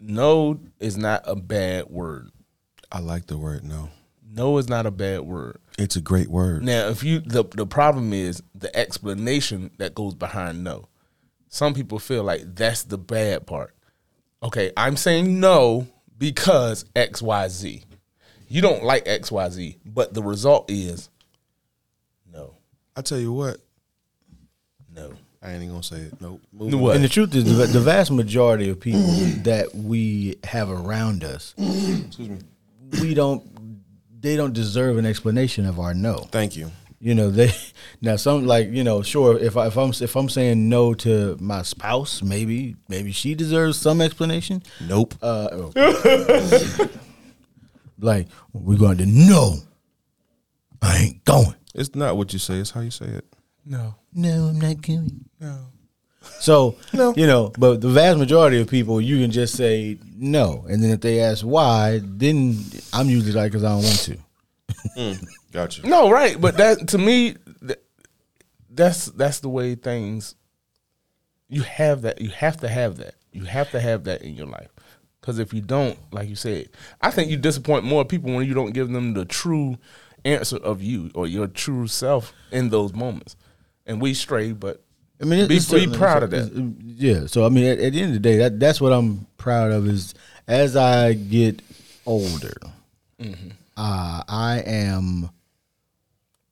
No 0.00 0.58
is 0.80 0.96
not 0.96 1.22
a 1.26 1.36
bad 1.36 1.88
word. 1.88 2.30
I 2.90 2.98
like 3.00 3.26
the 3.26 3.38
word 3.38 3.64
no. 3.64 3.88
No 4.34 4.58
is 4.58 4.68
not 4.68 4.86
a 4.86 4.90
bad 4.90 5.20
word. 5.22 5.58
It's 5.78 5.96
a 5.96 6.00
great 6.00 6.28
word. 6.28 6.64
Now, 6.64 6.88
if 6.88 7.04
you 7.04 7.20
the 7.20 7.44
the 7.44 7.66
problem 7.66 8.12
is 8.12 8.42
the 8.54 8.74
explanation 8.76 9.70
that 9.78 9.94
goes 9.94 10.14
behind 10.14 10.64
no. 10.64 10.88
Some 11.48 11.74
people 11.74 11.98
feel 11.98 12.24
like 12.24 12.54
that's 12.54 12.84
the 12.84 12.96
bad 12.98 13.46
part. 13.46 13.74
Okay, 14.42 14.72
I'm 14.76 14.96
saying 14.96 15.38
no 15.38 15.86
because 16.18 16.84
X 16.96 17.20
Y 17.22 17.48
Z. 17.48 17.84
You 18.48 18.60
don't 18.60 18.82
like 18.84 19.06
X 19.06 19.30
Y 19.30 19.48
Z, 19.50 19.78
but 19.84 20.14
the 20.14 20.22
result 20.22 20.70
is 20.70 21.08
no, 21.10 21.11
I 22.96 23.02
tell 23.02 23.18
you 23.18 23.32
what, 23.32 23.58
no. 24.94 25.12
I 25.42 25.50
ain't 25.50 25.62
even 25.62 25.70
gonna 25.70 25.82
say 25.82 25.96
it. 25.96 26.20
Nope. 26.20 26.40
What? 26.52 26.94
And 26.94 27.04
the 27.04 27.08
truth 27.08 27.34
is, 27.34 27.44
the, 27.44 27.66
the 27.66 27.80
vast 27.80 28.12
majority 28.12 28.68
of 28.70 28.78
people 28.78 29.00
that 29.42 29.74
we 29.74 30.36
have 30.44 30.70
around 30.70 31.24
us, 31.24 31.54
Excuse 31.58 32.28
me. 32.28 32.38
we 33.00 33.12
don't, 33.14 33.42
they 34.20 34.36
don't 34.36 34.52
deserve 34.52 34.98
an 34.98 35.06
explanation 35.06 35.66
of 35.66 35.80
our 35.80 35.94
no. 35.94 36.18
Thank 36.30 36.54
you. 36.56 36.70
You 37.00 37.16
know, 37.16 37.30
they 37.30 37.52
now 38.00 38.14
some 38.14 38.46
like 38.46 38.70
you 38.70 38.84
know, 38.84 39.02
sure 39.02 39.36
if 39.36 39.56
I, 39.56 39.66
if 39.66 39.76
I'm 39.76 39.90
if 39.90 40.14
I'm 40.14 40.28
saying 40.28 40.68
no 40.68 40.94
to 40.94 41.36
my 41.40 41.62
spouse, 41.62 42.22
maybe 42.22 42.76
maybe 42.88 43.10
she 43.10 43.34
deserves 43.34 43.76
some 43.76 44.00
explanation. 44.00 44.62
Nope. 44.80 45.16
Uh, 45.20 45.70
like 47.98 48.28
we're 48.52 48.78
going 48.78 48.98
to 48.98 49.06
no, 49.06 49.56
I 50.80 50.98
ain't 50.98 51.24
going. 51.24 51.56
It's 51.74 51.94
not 51.94 52.16
what 52.16 52.32
you 52.32 52.38
say. 52.38 52.54
It's 52.58 52.70
how 52.70 52.80
you 52.80 52.90
say 52.90 53.06
it. 53.06 53.24
No, 53.64 53.94
No, 54.12 54.46
I'm 54.48 54.58
not 54.60 54.80
going. 54.82 55.24
no. 55.40 55.66
So 56.40 56.76
no. 56.92 57.12
you 57.16 57.26
know, 57.26 57.52
but 57.58 57.80
the 57.80 57.88
vast 57.88 58.18
majority 58.18 58.60
of 58.60 58.68
people, 58.68 59.00
you 59.00 59.18
can 59.20 59.30
just 59.32 59.56
say 59.56 59.98
no, 60.16 60.64
and 60.68 60.82
then 60.82 60.90
if 60.90 61.00
they 61.00 61.20
ask 61.20 61.42
why, 61.44 62.00
then 62.04 62.58
I'm 62.92 63.08
usually 63.08 63.32
like, 63.32 63.50
because 63.52 63.64
I 63.64 63.68
don't 63.70 63.82
want 63.84 63.98
to. 64.00 64.16
Mm, 64.96 65.24
gotcha. 65.52 65.86
No, 65.86 66.10
right, 66.10 66.40
but 66.40 66.56
that 66.56 66.88
to 66.88 66.98
me, 66.98 67.36
th- 67.64 67.78
that's 68.70 69.06
that's 69.06 69.38
the 69.40 69.48
way 69.48 69.74
things. 69.76 70.34
You 71.48 71.62
have 71.62 72.02
that. 72.02 72.20
You 72.20 72.30
have 72.30 72.56
to 72.58 72.68
have 72.68 72.96
that. 72.96 73.14
You 73.32 73.44
have 73.44 73.70
to 73.72 73.80
have 73.80 74.04
that 74.04 74.22
in 74.22 74.34
your 74.34 74.46
life, 74.46 74.70
because 75.20 75.38
if 75.38 75.52
you 75.54 75.60
don't, 75.60 75.96
like 76.12 76.28
you 76.28 76.34
said, 76.36 76.70
I 77.00 77.10
think 77.12 77.30
you 77.30 77.36
disappoint 77.36 77.84
more 77.84 78.04
people 78.04 78.32
when 78.34 78.46
you 78.46 78.54
don't 78.54 78.72
give 78.72 78.88
them 78.90 79.14
the 79.14 79.24
true 79.24 79.76
answer 80.24 80.56
of 80.56 80.82
you 80.82 81.10
or 81.14 81.26
your 81.26 81.46
true 81.46 81.86
self 81.86 82.32
in 82.50 82.68
those 82.70 82.92
moments. 82.94 83.36
And 83.86 84.00
we 84.00 84.14
stray, 84.14 84.52
but 84.52 84.82
I 85.20 85.24
mean, 85.24 85.46
Be- 85.48 85.58
be 85.58 85.86
proud 85.88 86.22
of 86.22 86.30
that. 86.30 86.74
Yeah. 86.84 87.26
So 87.26 87.44
I 87.46 87.48
mean, 87.48 87.64
at, 87.64 87.78
at 87.78 87.92
the 87.92 88.00
end 88.00 88.08
of 88.08 88.14
the 88.14 88.20
day, 88.20 88.36
that 88.38 88.58
that's 88.60 88.80
what 88.80 88.92
I'm 88.92 89.26
proud 89.36 89.70
of. 89.72 89.86
Is 89.86 90.14
as 90.48 90.76
I 90.76 91.12
get 91.14 91.62
older, 92.06 92.54
Mm-hmm. 93.20 93.50
uh, 93.76 94.22
I 94.28 94.62
am 94.66 95.30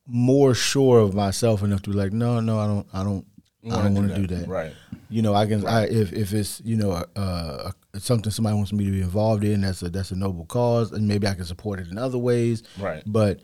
more 0.07 0.55
sure 0.55 1.01
of 1.01 1.15
myself 1.15 1.63
enough 1.63 1.83
to 1.83 1.91
be 1.91 1.97
like, 1.97 2.13
no, 2.13 2.41
no, 2.41 2.59
I 2.59 2.67
don't, 2.67 2.87
I 2.93 3.03
don't, 3.05 3.27
I 3.71 3.83
don't 3.83 3.95
want 3.95 4.09
to 4.09 4.15
do 4.15 4.27
that. 4.37 4.49
Right. 4.49 4.73
You 5.09 5.23
know, 5.23 5.35
I 5.35 5.47
can. 5.47 5.67
I, 5.67 5.87
if 5.89 6.13
if 6.13 6.33
it's 6.33 6.61
you 6.65 6.77
know 6.77 6.93
uh, 6.93 7.03
uh, 7.17 7.71
something 7.99 8.31
somebody 8.31 8.55
wants 8.55 8.73
me 8.73 8.85
to 8.85 8.91
be 8.93 9.01
involved 9.03 9.43
in, 9.43 9.63
that's 9.63 9.83
a 9.83 9.91
that's 9.91 10.13
a 10.13 10.17
noble 10.17 10.45
cause, 10.47 10.93
and 10.93 11.09
maybe 11.09 11.27
I 11.27 11.35
can 11.35 11.45
support 11.45 11.81
it 11.81 11.89
in 11.89 11.99
other 11.99 12.19
ways. 12.19 12.63
Right. 12.79 13.03
But 13.05 13.41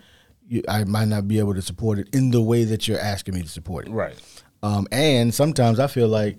you, 0.48 0.62
I 0.68 0.84
might 0.84 1.08
not 1.08 1.26
be 1.28 1.38
able 1.38 1.54
to 1.54 1.62
support 1.62 1.98
it 1.98 2.14
in 2.14 2.30
the 2.30 2.40
way 2.40 2.64
that 2.64 2.86
you're 2.86 3.00
asking 3.00 3.34
me 3.34 3.42
to 3.42 3.48
support 3.48 3.86
it. 3.88 3.90
Right. 3.90 4.14
Um, 4.62 4.86
and 4.90 5.34
sometimes 5.34 5.78
I 5.78 5.86
feel 5.86 6.08
like 6.08 6.36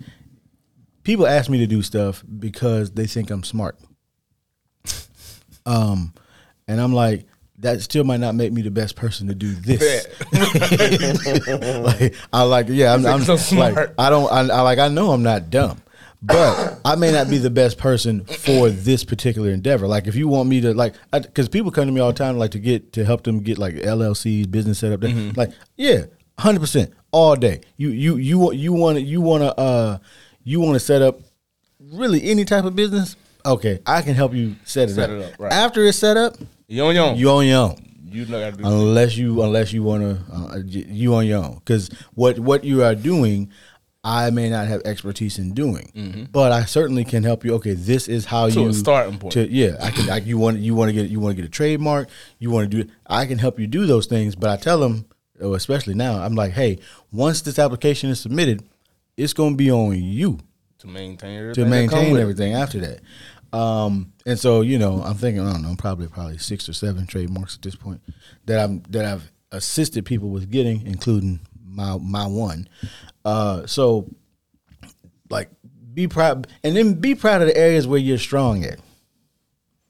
people 1.02 1.26
ask 1.26 1.48
me 1.50 1.58
to 1.58 1.66
do 1.66 1.82
stuff 1.82 2.22
because 2.38 2.90
they 2.92 3.06
think 3.06 3.30
I'm 3.30 3.42
smart. 3.44 3.78
Um, 5.66 6.14
and 6.66 6.80
I'm 6.80 6.94
like, 6.94 7.26
that 7.58 7.82
still 7.82 8.04
might 8.04 8.20
not 8.20 8.34
make 8.34 8.52
me 8.52 8.62
the 8.62 8.70
best 8.70 8.96
person 8.96 9.26
to 9.28 9.34
do 9.34 9.52
this. 9.52 10.06
like 10.32 12.14
I 12.32 12.42
like, 12.42 12.66
yeah, 12.68 12.94
I'm, 12.94 13.04
I'm 13.04 13.22
So 13.22 13.34
like, 13.34 13.40
smart. 13.42 13.94
I 13.98 14.10
don't, 14.10 14.30
I, 14.32 14.40
I 14.40 14.60
like, 14.62 14.78
I 14.78 14.88
know 14.88 15.10
I'm 15.10 15.22
not 15.22 15.50
dumb, 15.50 15.82
but 16.22 16.80
I 16.84 16.96
may 16.96 17.12
not 17.12 17.28
be 17.30 17.38
the 17.38 17.50
best 17.50 17.78
person 17.78 18.24
for 18.24 18.70
this 18.70 19.04
particular 19.04 19.50
endeavor. 19.50 19.86
Like, 19.86 20.06
if 20.06 20.16
you 20.16 20.26
want 20.28 20.48
me 20.48 20.60
to, 20.62 20.74
like, 20.74 20.94
because 21.12 21.48
people 21.48 21.70
come 21.70 21.86
to 21.86 21.92
me 21.92 22.00
all 22.00 22.12
the 22.12 22.18
time, 22.18 22.38
like 22.38 22.50
to 22.52 22.58
get 22.58 22.92
to 22.94 23.04
help 23.04 23.22
them 23.22 23.40
get 23.40 23.58
like 23.58 23.74
LLCs, 23.74 24.50
business 24.50 24.78
set 24.80 24.92
up. 24.92 25.00
Mm-hmm. 25.00 25.38
Like, 25.38 25.50
yeah, 25.76 26.06
hundred 26.38 26.60
percent, 26.60 26.92
all 27.12 27.36
day. 27.36 27.60
You, 27.76 27.90
you, 27.90 28.16
you, 28.16 28.38
want 28.38 28.56
you 28.56 28.72
want 28.72 28.96
to, 28.96 29.02
you 29.02 29.20
want 29.20 29.42
to, 29.42 29.58
uh, 29.58 29.98
you 30.42 30.60
want 30.60 30.74
to 30.74 30.80
set 30.80 31.02
up 31.02 31.20
really 31.92 32.22
any 32.28 32.44
type 32.44 32.64
of 32.64 32.74
business. 32.74 33.16
Okay, 33.46 33.78
I 33.86 34.02
can 34.02 34.14
help 34.14 34.34
you 34.34 34.56
set 34.64 34.90
it 34.90 34.94
Set 34.94 35.10
up. 35.10 35.16
it 35.16 35.32
up, 35.34 35.40
right. 35.40 35.52
After 35.52 35.84
it's 35.84 35.98
set 35.98 36.16
up, 36.16 36.34
You 36.66 36.84
on 36.84 36.94
your 36.94 37.06
own. 37.10 37.16
you 37.16 37.30
on 37.30 37.46
your 37.46 37.58
own 37.58 37.76
You 38.10 38.26
know 38.26 38.50
unless 38.64 39.16
you 39.16 39.40
unless 39.42 39.72
you 39.72 39.82
want 39.84 40.02
to 40.02 40.34
uh, 40.34 40.58
you 40.66 41.14
on 41.14 41.26
your 41.26 41.44
own 41.44 41.54
because 41.54 41.88
what 42.14 42.38
what 42.40 42.64
you 42.64 42.82
are 42.82 42.94
doing 42.94 43.50
i 44.16 44.30
may 44.30 44.48
not 44.48 44.66
have 44.68 44.80
expertise 44.84 45.38
in 45.38 45.52
doing 45.52 46.28
but 46.32 46.50
i 46.52 46.64
certainly 46.64 47.04
can 47.04 47.22
help 47.22 47.44
you 47.44 47.54
okay 47.54 47.74
this 47.74 48.08
is 48.08 48.24
how 48.26 48.48
Mm-hmm. 48.48 48.54
To 48.54 48.60
a 48.60 48.66
you 48.66 48.72
starting 48.72 49.18
point. 49.18 49.32
to, 49.34 49.42
yeah 49.50 49.76
i 49.80 49.90
can 49.90 50.08
I, 50.10 50.18
you 50.18 50.38
want 50.38 50.58
you 50.58 50.74
want 50.74 50.88
to 50.88 50.92
get 50.92 51.10
you 51.10 51.20
want 51.20 51.36
to 51.36 51.42
get 51.42 51.48
a 51.48 51.52
trademark 51.52 52.08
you 52.38 52.50
want 52.50 52.70
to 52.70 52.82
do 52.84 52.90
i 53.06 53.26
can 53.26 53.38
help 53.38 53.58
you 53.58 53.66
do 53.66 53.86
those 53.86 54.06
things 54.06 54.34
but 54.34 54.48
i 54.50 54.56
tell 54.56 54.80
them 54.80 55.06
oh, 55.40 55.54
especially 55.54 55.94
now 55.94 56.22
i'm 56.22 56.34
like 56.34 56.52
hey 56.52 56.78
once 57.12 57.42
this 57.42 57.58
application 57.58 58.08
is 58.10 58.20
submitted 58.20 58.62
it's 59.16 59.32
going 59.32 59.52
to 59.54 59.56
be 59.56 59.70
on 59.70 60.00
you 60.00 60.38
to 60.78 60.86
maintain 60.86 61.38
everything. 61.38 61.64
to 61.64 61.70
maintain 61.70 62.16
everything 62.16 62.54
after 62.54 62.78
that. 62.80 63.00
Um, 63.52 64.12
and 64.26 64.38
so 64.38 64.60
you 64.60 64.78
know, 64.78 65.02
I'm 65.02 65.16
thinking, 65.16 65.42
I 65.44 65.52
don't 65.52 65.62
know, 65.62 65.74
probably 65.76 66.06
probably 66.06 66.38
six 66.38 66.68
or 66.68 66.72
seven 66.72 67.06
trademarks 67.06 67.56
at 67.56 67.62
this 67.62 67.74
point 67.74 68.00
that 68.46 68.60
I'm 68.60 68.82
that 68.90 69.04
I've 69.04 69.30
assisted 69.50 70.04
people 70.04 70.28
with 70.28 70.50
getting, 70.50 70.86
including 70.86 71.40
my 71.64 71.96
my 71.98 72.26
one. 72.26 72.68
Uh, 73.28 73.66
so 73.66 74.08
like, 75.30 75.50
be 75.92 76.08
proud, 76.08 76.46
and 76.64 76.76
then 76.76 76.94
be 76.94 77.14
proud 77.14 77.42
of 77.42 77.48
the 77.48 77.56
areas 77.56 77.86
where 77.86 77.98
you're 77.98 78.18
strong 78.18 78.64
at. 78.64 78.78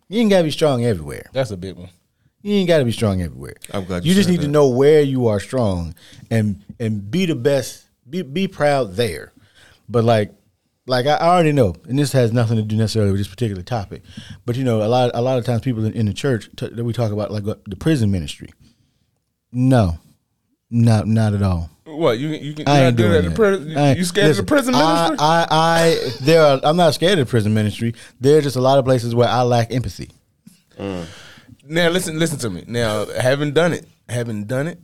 You 0.09 0.21
ain't 0.21 0.31
gotta 0.31 0.45
be 0.45 0.51
strong 0.51 0.85
everywhere. 0.85 1.27
That's 1.33 1.51
a 1.51 1.57
big 1.57 1.77
one. 1.77 1.91
You 2.43 2.55
ain't 2.55 2.69
got 2.69 2.79
to 2.79 2.85
be 2.85 2.93
strong 2.93 3.21
everywhere. 3.21 3.57
I'm 3.73 3.85
glad 3.85 4.05
you 4.05 4.11
you 4.11 4.15
just 4.15 4.29
said 4.29 4.37
need 4.37 4.43
to 4.43 4.49
know 4.49 4.69
where 4.69 5.03
you 5.03 5.27
are 5.27 5.41
strong 5.41 5.95
and 6.31 6.65
and 6.79 7.11
be 7.11 7.27
the 7.27 7.35
best. 7.35 7.87
Be 8.09 8.23
be 8.23 8.47
proud 8.47 8.95
there. 8.95 9.33
But 9.89 10.05
like 10.05 10.33
like 10.87 11.07
I 11.07 11.15
I 11.15 11.29
already 11.29 11.53
know, 11.53 11.75
and 11.89 11.99
this 11.99 12.13
has 12.13 12.33
nothing 12.33 12.57
to 12.57 12.63
do 12.63 12.77
necessarily 12.77 13.11
with 13.11 13.21
this 13.21 13.29
particular 13.29 13.63
topic. 13.63 14.03
But 14.47 14.57
you 14.57 14.65
know, 14.65 14.83
a 14.83 14.89
lot 14.89 15.11
a 15.15 15.21
lot 15.21 15.39
of 15.39 15.45
times 15.45 15.63
people 15.63 15.85
in, 15.85 15.93
in 15.95 16.07
the 16.07 16.15
church 16.15 16.49
t- 16.57 16.69
that 16.69 16.85
we 16.85 16.93
talk 16.93 17.11
about 17.11 17.33
like 17.33 17.47
uh, 17.47 17.57
the 17.67 17.77
prison 17.77 18.11
ministry. 18.11 18.51
No, 19.51 19.99
not 20.71 21.09
not 21.09 21.35
at 21.35 21.43
all. 21.43 21.71
What 21.97 22.19
you 22.19 22.29
you 22.29 22.55
can 22.55 22.69
I 22.69 22.81
ain't 22.85 22.97
do 22.97 23.05
doing 23.09 23.35
that 23.35 23.63
in 23.63 23.77
I 23.79 23.89
ain't- 23.91 23.99
You 23.99 24.05
scared 24.05 24.29
listen, 24.29 24.43
of 24.43 24.47
the 24.47 24.55
prison 24.55 24.75
I, 24.75 24.95
ministry? 25.09 25.17
I, 25.21 25.47
I, 25.51 26.11
there 26.21 26.43
are. 26.43 26.61
I'm 26.63 26.77
not 26.77 26.93
scared 26.95 27.19
of 27.19 27.27
the 27.27 27.31
prison 27.31 27.55
ministry. 27.55 27.95
There 28.21 28.37
are 28.39 28.43
just 28.43 28.57
a 28.57 28.61
lot 28.61 28.79
of 28.79 28.85
places 28.85 29.15
where 29.15 29.29
I 29.29 29.41
lack 29.43 29.73
empathy. 29.73 30.11
Mm. 30.79 31.07
Now 31.65 31.89
listen, 31.89 32.19
listen 32.19 32.39
to 32.41 32.51
me. 32.51 32.65
Now, 32.67 33.07
having 33.07 33.53
done 33.53 33.73
it, 33.73 33.87
having 34.09 34.45
done 34.45 34.67
it, 34.69 34.79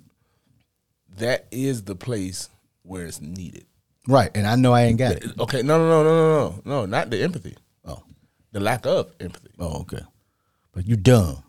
that 1.18 1.46
is 1.50 1.82
the 1.82 1.94
place 1.94 2.48
where 2.82 3.04
it's 3.04 3.20
needed. 3.20 3.66
Right, 4.08 4.30
and 4.34 4.46
I 4.46 4.56
know 4.56 4.72
I 4.72 4.82
ain't 4.84 4.98
got 4.98 5.12
it. 5.12 5.24
Okay, 5.38 5.62
no, 5.62 5.76
no, 5.78 5.88
no, 5.88 6.02
no, 6.02 6.14
no, 6.14 6.48
no, 6.48 6.62
no, 6.80 6.86
not 6.86 7.10
the 7.10 7.22
empathy, 7.22 7.56
Oh, 7.84 8.02
the 8.52 8.60
lack 8.60 8.86
of 8.86 9.10
empathy. 9.20 9.50
oh, 9.58 9.80
okay. 9.82 10.00
But 10.72 10.86
you 10.86 10.96
dumb. 10.96 11.42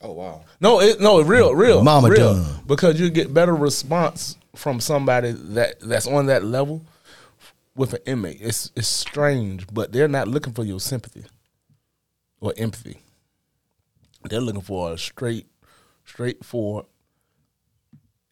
Oh 0.00 0.12
wow. 0.12 0.44
No, 0.60 0.80
it, 0.80 0.98
no, 1.00 1.20
real, 1.20 1.54
real, 1.54 1.82
Mama 1.82 2.08
real. 2.08 2.34
done. 2.34 2.46
Because 2.66 2.98
you 2.98 3.10
get 3.10 3.34
better 3.34 3.54
response 3.54 4.36
from 4.58 4.80
somebody 4.80 5.30
that 5.30 5.78
that's 5.80 6.06
on 6.06 6.26
that 6.26 6.44
level 6.44 6.84
with 7.76 7.94
an 7.94 8.00
inmate. 8.06 8.38
It's 8.40 8.72
it's 8.74 8.88
strange, 8.88 9.66
but 9.72 9.92
they're 9.92 10.08
not 10.08 10.26
looking 10.26 10.52
for 10.52 10.64
your 10.64 10.80
sympathy 10.80 11.24
or 12.40 12.52
empathy. 12.56 12.98
They're 14.28 14.40
looking 14.40 14.60
for 14.60 14.92
a 14.92 14.98
straight, 14.98 15.46
straightforward. 16.04 16.86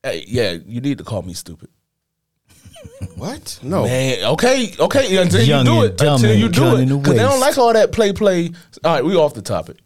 Hey, 0.02 0.24
yeah, 0.26 0.56
you 0.66 0.80
need 0.80 0.98
to 0.98 1.04
call 1.04 1.22
me 1.22 1.32
stupid. 1.32 1.70
What? 3.16 3.58
No. 3.62 3.84
Man, 3.84 4.24
okay, 4.32 4.72
okay. 4.78 5.16
Until 5.16 5.42
Young 5.42 5.66
you 5.66 5.72
do 5.72 5.82
it, 5.84 6.00
until 6.00 6.34
you 6.34 6.48
do 6.48 6.76
it, 6.76 6.86
because 6.86 7.14
they 7.14 7.22
don't 7.22 7.40
like 7.40 7.58
all 7.58 7.72
that 7.72 7.92
play, 7.92 8.12
play. 8.12 8.50
All 8.84 8.94
right, 8.94 9.04
we 9.04 9.16
off 9.16 9.34
the 9.34 9.42
topic, 9.42 9.78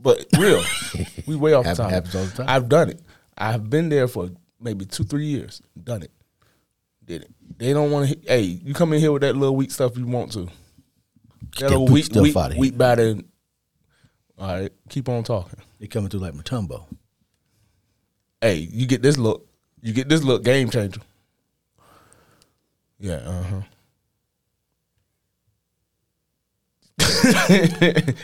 but 0.00 0.24
real, 0.38 0.62
we 1.26 1.36
way 1.36 1.52
off 1.52 1.64
the 1.64 1.74
topic. 1.74 1.92
happens 1.92 2.14
all 2.14 2.24
the 2.24 2.30
time. 2.30 2.46
I've 2.48 2.68
done 2.68 2.90
it. 2.90 3.00
I've 3.36 3.68
been 3.68 3.88
there 3.88 4.08
for 4.08 4.30
maybe 4.60 4.84
two, 4.84 5.04
three 5.04 5.26
years. 5.26 5.62
Done 5.82 6.02
it. 6.02 6.10
Did 7.04 7.22
it. 7.22 7.30
They 7.58 7.72
don't 7.72 7.90
want 7.90 8.10
to. 8.10 8.18
Hey, 8.26 8.42
you 8.42 8.74
come 8.74 8.92
in 8.92 9.00
here 9.00 9.12
with 9.12 9.22
that 9.22 9.36
little 9.36 9.56
weak 9.56 9.70
stuff 9.70 9.96
you 9.96 10.06
want 10.06 10.32
to. 10.32 10.40
That 10.40 10.50
that 11.58 11.70
little 11.70 11.86
weak 11.86 11.94
weak, 11.94 12.04
stuff 12.04 12.22
weak, 12.22 12.36
outta 12.36 12.54
here. 12.54 12.60
weak 12.60 12.78
battered. 12.78 13.24
All 14.38 14.48
right, 14.48 14.72
keep 14.88 15.08
on 15.08 15.24
talking. 15.24 15.58
They 15.80 15.86
coming 15.86 16.10
through 16.10 16.20
like 16.20 16.34
Mutombo. 16.34 16.84
Hey, 18.40 18.68
you 18.70 18.86
get 18.86 19.02
this 19.02 19.16
look. 19.16 19.48
You 19.82 19.92
get 19.92 20.08
this 20.08 20.22
look. 20.22 20.44
Game 20.44 20.70
changer. 20.70 21.00
Yeah. 22.98 23.14
Uh 23.14 23.42
huh. 23.42 23.60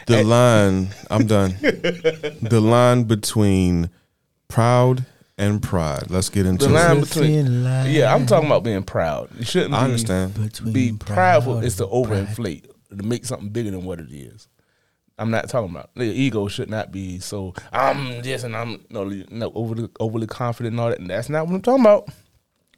The 0.07 0.23
line, 0.25 0.89
I'm 1.11 1.27
done. 1.27 1.57
the 1.61 2.61
line 2.61 3.05
between 3.05 3.91
proud 4.49 5.05
and 5.39 5.63
pride. 5.63 6.11
Let's 6.11 6.29
get 6.29 6.47
into 6.47 6.67
The 6.67 6.73
line 6.73 6.99
it. 6.99 7.09
between 7.09 7.65
line 7.65 7.91
yeah, 7.91 8.15
I'm 8.15 8.27
talking 8.27 8.47
about 8.47 8.63
being 8.65 8.83
proud. 8.83 9.31
You 9.39 9.45
shouldn't. 9.45 9.75
I 9.75 9.85
understand. 9.85 10.35
Between 10.35 10.73
Be 10.73 10.93
proudful 10.93 11.63
is 11.63 11.77
to 11.77 11.89
and 11.89 12.05
pride. 12.07 12.27
overinflate 12.29 12.67
to 12.97 13.03
make 13.05 13.25
something 13.25 13.49
bigger 13.49 13.71
than 13.73 13.85
what 13.85 14.01
it 14.01 14.13
is. 14.13 14.49
I'm 15.17 15.31
not 15.31 15.49
talking 15.49 15.71
about 15.71 15.91
the 15.95 16.05
ego 16.05 16.49
should 16.49 16.69
not 16.69 16.91
be 16.91 17.21
so 17.21 17.55
I'm 17.73 18.21
this 18.23 18.43
and 18.43 18.57
I'm 18.57 18.85
no 18.91 19.05
no 19.31 19.53
overly 19.55 19.89
overly 20.01 20.27
confident 20.27 20.73
and 20.73 20.81
all 20.81 20.89
that. 20.91 20.99
And 20.99 21.09
that's 21.09 21.29
not 21.29 21.47
what 21.47 21.55
I'm 21.55 21.63
talking 21.63 21.85
about. 21.85 22.09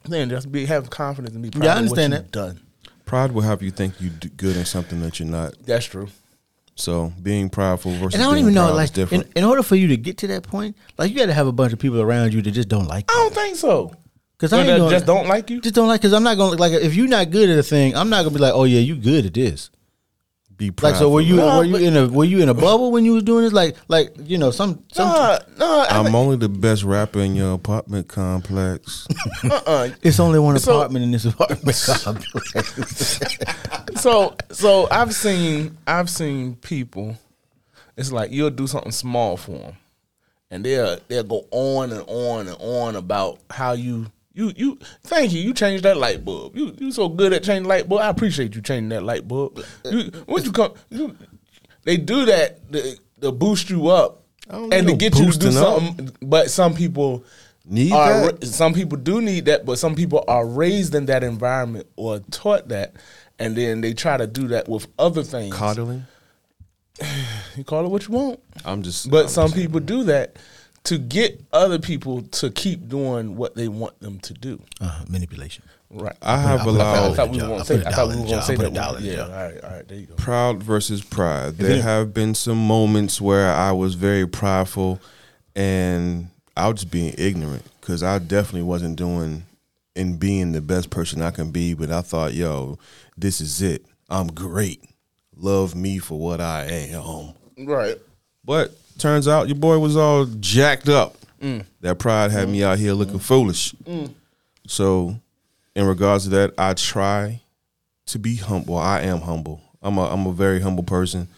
Then 0.05 0.29
just 0.29 0.53
be 0.53 0.67
have 0.67 0.91
confidence 0.91 1.35
and 1.35 1.43
be 1.43 1.51
proud. 1.51 1.65
Yeah, 1.65 1.71
I 1.71 1.73
of 1.75 1.79
understand 1.79 2.13
what 2.13 2.23
you've 2.23 2.33
that. 2.33 2.39
Done. 2.57 2.61
Pride 3.07 3.33
will 3.33 3.43
have 3.43 3.63
you 3.63 3.71
think 3.71 4.01
you 4.01 4.11
do 4.11 4.29
good 4.29 4.57
in 4.57 4.65
something 4.67 5.01
that 5.01 5.19
you're 5.19 5.29
not. 5.29 5.55
That's 5.65 5.87
true. 5.87 6.09
So 6.77 7.13
being 7.23 7.49
prideful 7.49 7.93
versus 7.93 8.15
And 8.15 8.23
I 8.23 8.27
don't 8.27 8.35
being 8.35 8.45
even 8.45 8.55
know, 8.55 8.73
like, 8.75 8.91
in, 8.91 8.95
different. 8.95 9.33
in 9.35 9.45
order 9.45 9.63
for 9.63 9.77
you 9.77 9.89
to 9.89 9.97
get 9.97 10.19
to 10.19 10.27
that 10.29 10.43
point, 10.43 10.77
like, 10.99 11.11
you 11.11 11.17
got 11.17 11.27
to 11.27 11.33
have 11.35 11.47
a 11.47 11.53
bunch 11.53 11.73
of 11.73 11.79
people 11.79 12.01
around 12.01 12.35
you 12.35 12.43
that 12.43 12.51
just 12.51 12.69
don't 12.69 12.87
like 12.87 13.11
I 13.11 13.15
you. 13.15 13.19
don't 13.21 13.35
think 13.35 13.57
so. 13.57 13.95
Because 14.37 14.51
So 14.51 14.59
I 14.59 14.61
ain't 14.65 14.79
gonna, 14.79 14.91
just 14.91 15.07
don't 15.07 15.27
like 15.27 15.49
you. 15.49 15.63
just 15.63 15.75
don't 15.75 15.89
like. 15.89 16.03
Because 16.03 16.13
I'm 16.13 16.23
not 16.23 16.37
gonna 16.37 16.57
like 16.59 16.73
if 16.73 16.95
you're 16.95 17.09
not 17.09 17.31
good 17.31 17.49
at 17.49 17.59
a 17.59 17.63
thing, 17.63 17.97
I'm 17.97 18.11
not 18.11 18.23
gonna 18.25 18.35
be 18.35 18.41
like, 18.41 18.53
oh 18.53 18.65
yeah, 18.65 18.81
you 18.81 18.95
good 18.95 19.25
at 19.25 19.33
this. 19.33 19.71
Be 20.59 20.71
prideful. 20.71 20.89
Like, 20.91 20.99
so 20.99 21.11
were 21.11 21.21
you 21.21 21.37
No, 21.37 21.59
were 21.59 21.65
you 21.65 21.77
in 21.77 21.97
a 21.97 22.09
were 22.09 22.25
you 22.25 22.41
in 22.41 22.49
a 22.49 22.55
bubble 22.55 22.91
when 22.91 23.05
you 23.05 23.13
was 23.13 23.23
doing 23.25 23.45
this? 23.45 23.53
Like, 23.53 23.77
like 23.89 24.15
you 24.25 24.39
know, 24.39 24.51
some 24.51 24.83
some 24.91 25.07
Nah, 25.09 25.39
nah. 25.59 25.83
I 25.91 25.99
I'm 25.99 26.15
only 26.15 26.37
the 26.37 26.49
best 26.49 26.83
rapper 26.83 27.21
in 27.21 27.37
your 27.37 27.53
apartment 27.55 28.09
complex. 28.09 29.07
uh-uh. 29.45 29.91
it's 30.03 30.19
only 30.19 30.39
one 30.39 30.59
So- 30.59 30.77
apartment 30.79 31.05
in 31.05 31.11
this 31.11 31.27
apartment 31.27 31.77
complex. 32.03 33.21
so 34.01 34.35
so 34.51 34.89
I've 34.91 35.15
seen 35.15 35.77
I've 35.87 36.09
seen 36.11 36.57
people. 36.57 37.17
It's 37.97 38.13
like 38.13 38.31
you'll 38.31 38.51
do 38.51 38.67
something 38.67 38.93
small 38.93 39.37
for 39.37 39.53
them, 39.59 39.77
and 40.51 40.65
they'll 40.65 40.99
they'll 41.09 41.25
go 41.25 41.47
on 41.51 41.93
and 41.93 42.05
on 42.07 42.47
and 42.49 42.57
on 42.61 42.97
about 42.97 43.39
how 43.51 43.73
you 43.73 44.07
you 44.37 44.53
you 44.55 44.79
thank 45.03 45.33
you 45.33 45.41
you 45.41 45.55
changed 45.55 45.83
that 45.85 45.97
light 45.97 46.25
bulb. 46.25 46.55
You 46.57 46.75
you 46.79 46.93
so 46.93 47.09
good 47.09 47.33
at 47.33 47.43
changing 47.43 47.65
light 47.69 47.89
bulb. 47.89 48.03
I 48.03 48.09
appreciate 48.09 48.55
you 48.55 48.61
changing 48.61 48.91
that 48.91 49.03
light 49.03 49.27
bulb. 49.27 49.65
You, 49.85 50.11
when 50.27 50.45
you 50.45 50.53
come, 50.53 50.75
you, 50.91 51.17
they 51.85 51.97
do 51.97 52.27
that 52.27 52.71
to, 52.73 52.99
to 53.23 53.33
boost 53.33 53.71
you 53.71 53.89
up 53.89 54.23
and 54.49 54.71
to 54.73 54.83
no 54.83 54.95
get 54.97 55.19
you 55.19 55.33
to 55.33 55.39
do 55.39 55.47
boosting 55.47 55.57
up. 55.57 55.81
something. 55.81 56.11
But 56.21 56.51
some 56.51 56.75
people 56.75 57.25
Need 57.65 57.93
are 57.93 58.31
that? 58.33 58.47
some 58.47 58.75
people 58.75 58.99
do 58.99 59.21
need 59.23 59.47
that, 59.47 59.65
but 59.65 59.79
some 59.79 59.95
people 59.97 60.23
are 60.29 60.47
raised 60.47 60.95
in 60.95 61.07
that 61.07 61.25
environment 61.25 61.87
or 61.97 62.21
taught 62.31 62.69
that, 62.69 62.93
and 63.41 63.57
then 63.57 63.81
they 63.81 63.93
try 63.95 64.17
to 64.19 64.27
do 64.27 64.49
that 64.49 64.69
with 64.69 64.87
other 64.99 65.23
things. 65.25 65.55
Coddling. 65.57 66.05
You 67.57 67.65
call 67.65 67.87
it 67.87 67.89
what 67.89 68.07
you 68.07 68.13
want, 68.15 68.41
I'm 68.67 68.83
just. 68.83 69.11
but 69.11 69.25
I'm 69.25 69.29
some 69.29 69.47
just- 69.49 69.57
people 69.57 69.81
do 69.81 70.05
that 70.05 70.37
to 70.87 70.99
get 70.99 71.41
other 71.53 71.79
people 71.79 72.23
to 72.23 72.51
keep 72.51 72.89
doing 72.89 73.37
what 73.37 73.55
they 73.55 73.69
want 73.69 73.99
them 74.01 74.19
to 74.21 74.35
do. 74.35 74.61
uh, 74.81 75.05
manipulation. 75.09 75.63
Right. 75.91 76.17
I 76.21 76.39
have 76.39 76.61
I 76.63 76.65
a 76.65 76.67
I 76.67 76.71
allowed 76.71 77.17
thought 77.17 77.31
we 77.31 77.39
were 77.39 77.45
I 77.45 77.47
going 77.49 77.61
to 77.61 77.65
say. 77.67 77.83
a 77.83 77.89
I 77.89 77.91
thought 77.93 78.09
we 78.09 78.17
were 78.17 78.23
going 78.25 78.39
to 78.39 78.43
say 78.43 78.57
that. 78.57 78.67
a 78.67 78.71
dollar 78.71 79.01
yeah. 79.01 79.21
All 79.23 79.29
right. 79.31 79.65
All 79.65 79.71
right. 79.71 79.87
There 79.89 79.99
you 79.99 80.07
go. 80.07 80.15
proud 80.17 80.63
versus 80.63 81.05
pride. 81.05 81.59
There 81.59 81.81
have 81.83 82.13
been 82.13 82.35
some 82.35 82.67
moments 82.67 83.21
where 83.21 83.51
I 83.53 83.71
was 83.73 83.95
very 83.95 84.27
prideful, 84.27 85.01
and 85.55 86.29
I 86.57 86.69
was 86.69 86.81
just 86.81 86.91
being 86.91 87.15
ignorant 87.17 87.63
because 87.81 88.03
I 88.03 88.19
definitely 88.19 88.63
wasn't 88.65 88.97
doing 88.97 89.45
and 89.95 90.19
being 90.19 90.53
the 90.53 90.61
best 90.61 90.91
person 90.91 91.23
I 91.23 91.31
can 91.31 91.51
be. 91.53 91.75
But 91.75 91.91
I 91.91 92.01
thought, 92.03 92.35
yo, 92.35 92.79
this 93.17 93.41
is 93.41 93.63
it. 93.63 93.87
I'm 94.11 94.27
great. 94.29 94.83
Love 95.37 95.75
me 95.75 95.99
for 95.99 96.19
what 96.19 96.41
I 96.41 96.65
am. 96.65 97.33
Right. 97.67 97.97
But 98.45 98.73
turns 98.99 99.29
out 99.29 99.49
your 99.49 99.57
boy 99.57 99.79
was 99.79 99.97
all 99.97 100.27
jacked 100.27 100.89
up. 100.89 101.17
Mm. 101.41 101.65
That 101.81 101.99
pride 101.99 102.31
had 102.31 102.49
me 102.49 102.63
out 102.65 102.79
here 102.79 102.93
mm. 102.93 102.99
looking 102.99 103.19
foolish. 103.19 103.73
Mm. 103.85 104.15
So, 104.67 105.21
in 105.75 105.87
regards 105.87 106.25
to 106.25 106.31
that, 106.31 106.55
I 106.57 106.75
try 106.75 107.43
to 108.07 108.19
be 108.19 108.37
humble. 108.37 108.79
I 108.79 109.03
am 109.03 109.21
humble. 109.21 109.61
I'm 109.83 109.99
a 109.99 110.09
I'm 110.09 110.27
a 110.27 110.33
very 110.33 110.61
humble 110.61 110.85
person, 110.85 111.29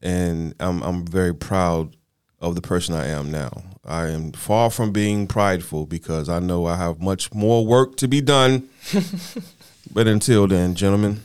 and 0.00 0.54
I'm 0.60 0.82
I'm 0.82 1.06
very 1.06 1.34
proud 1.34 1.96
of 2.40 2.54
the 2.54 2.60
person 2.60 2.94
I 2.94 3.06
am 3.06 3.30
now. 3.30 3.62
I 3.84 4.08
am 4.08 4.32
far 4.32 4.70
from 4.70 4.92
being 4.92 5.26
prideful 5.26 5.86
because 5.86 6.28
I 6.28 6.38
know 6.38 6.66
I 6.66 6.76
have 6.76 7.00
much 7.00 7.34
more 7.34 7.66
work 7.66 7.96
to 7.96 8.08
be 8.08 8.20
done. 8.20 8.68
but 9.92 10.06
until 10.06 10.46
then, 10.46 10.74
gentlemen. 10.74 11.22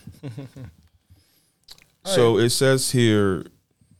so 2.04 2.38
it 2.38 2.50
says 2.50 2.92
here, 2.92 3.46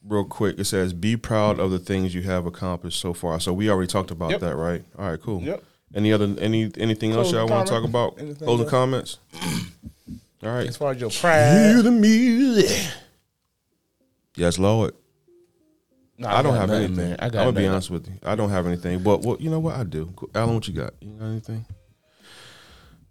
real 0.08 0.24
quick. 0.26 0.60
It 0.60 0.66
says, 0.66 0.94
"Be 0.94 1.18
proud 1.18 1.60
of 1.60 1.72
the 1.72 1.80
things 1.80 2.14
you 2.14 2.22
have 2.24 2.46
accomplished 2.46 3.00
so 3.00 3.14
far." 3.14 3.40
So 3.40 3.54
we 3.54 3.70
already 3.70 3.88
talked 3.88 4.12
about 4.12 4.32
Yep. 4.32 4.40
that, 4.42 4.56
right? 4.56 4.84
All 4.98 5.10
right, 5.10 5.22
cool. 5.22 5.42
Yep. 5.42 5.64
Any 5.94 6.12
other 6.14 6.34
any 6.40 6.72
anything 6.78 7.14
else 7.14 7.32
y'all 7.32 7.48
want 7.48 7.68
to 7.68 7.74
talk 7.74 7.84
about? 7.84 8.16
Anything 8.20 8.46
Closing 8.46 8.66
else? 8.66 8.70
comments. 8.72 9.18
All 10.44 10.50
right. 10.52 10.68
As 10.68 10.78
far 10.78 10.92
as 10.92 11.00
your 11.02 11.10
pride, 11.10 11.82
the 11.84 11.92
music. 11.92 12.88
Yes, 14.36 14.60
Lord. 14.60 14.94
Nah, 16.18 16.38
I 16.38 16.42
don't 16.42 16.56
have 16.56 16.70
nothing, 16.70 16.84
anything. 16.86 17.10
man. 17.10 17.18
I 17.20 17.26
I'm 17.26 17.32
gonna 17.32 17.52
be 17.54 17.68
honest 17.68 17.90
with 17.90 18.08
you. 18.08 18.14
I 18.24 18.36
don't 18.36 18.50
have 18.50 18.68
anything. 18.68 19.00
But 19.04 19.22
what 19.22 19.42
you 19.42 19.50
know 19.50 19.60
what 19.60 19.76
I 19.76 19.84
do? 19.84 20.14
Alan, 20.34 20.56
what 20.56 20.68
you 20.68 20.74
got? 20.74 20.94
You 21.02 21.12
got 21.12 21.26
anything? 21.26 21.66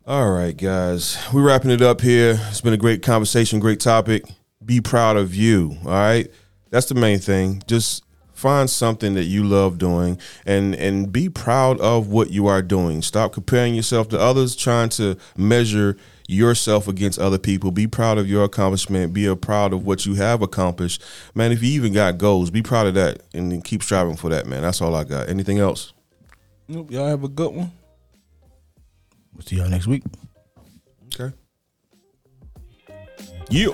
All 0.07 0.31
right, 0.31 0.55
guys. 0.57 1.17
We're 1.33 1.43
wrapping 1.47 1.71
it 1.71 1.81
up 1.81 2.03
here. 2.03 2.39
It's 2.51 2.61
been 2.61 2.75
a 2.75 2.79
great 2.79 3.03
conversation, 3.03 3.59
great 3.59 3.81
topic. 3.81 4.25
Be 4.65 4.81
proud 4.81 5.17
of 5.17 5.35
you. 5.35 5.77
All 5.85 5.91
right. 5.93 6.31
That's 6.75 6.87
the 6.87 6.97
main 6.97 7.21
thing. 7.21 7.63
Just 7.69 8.03
find 8.33 8.69
something 8.69 9.15
that 9.15 9.27
you 9.27 9.45
love 9.45 9.79
doing 9.79 10.19
and 10.45 10.75
and 10.75 11.13
be 11.13 11.29
proud 11.29 11.79
of 11.79 12.09
what 12.09 12.31
you 12.33 12.49
are 12.49 12.63
doing. 12.63 13.01
Stop 13.01 13.33
comparing 13.33 13.77
yourself 13.77 14.09
to 14.09 14.19
others, 14.19 14.57
trying 14.57 14.89
to 14.89 15.17
measure 15.37 15.97
yourself 16.27 16.89
against 16.89 17.21
other 17.21 17.39
people. 17.39 17.71
Be 17.71 17.87
proud 17.87 18.19
of 18.19 18.29
your 18.29 18.43
accomplishment. 18.43 19.13
Be 19.13 19.33
proud 19.37 19.73
of 19.73 19.87
what 19.87 20.05
you 20.05 20.15
have 20.15 20.43
accomplished. 20.43 21.01
Man, 21.33 21.53
if 21.53 21.63
you 21.63 21.71
even 21.71 21.93
got 21.93 22.19
goals, 22.19 22.51
be 22.51 22.61
proud 22.61 22.89
of 22.89 22.95
that 22.95 23.23
and 23.33 23.53
then 23.53 23.63
keep 23.63 23.81
striving 23.81 24.17
for 24.17 24.31
that, 24.31 24.45
man. 24.45 24.63
That's 24.63 24.83
all 24.83 24.97
I 24.97 25.05
got. 25.05 25.29
Anything 25.29 25.61
else? 25.61 25.93
Nope, 26.67 26.91
Y'all 26.91 27.07
have 27.07 27.23
a 27.23 27.29
good 27.29 27.55
one. 27.55 27.71
We'll 29.33 29.43
see 29.43 29.59
y'all 29.59 29.69
next 29.69 29.87
week. 29.87 30.03
Okay. 31.15 31.33
Yeah. 33.49 33.69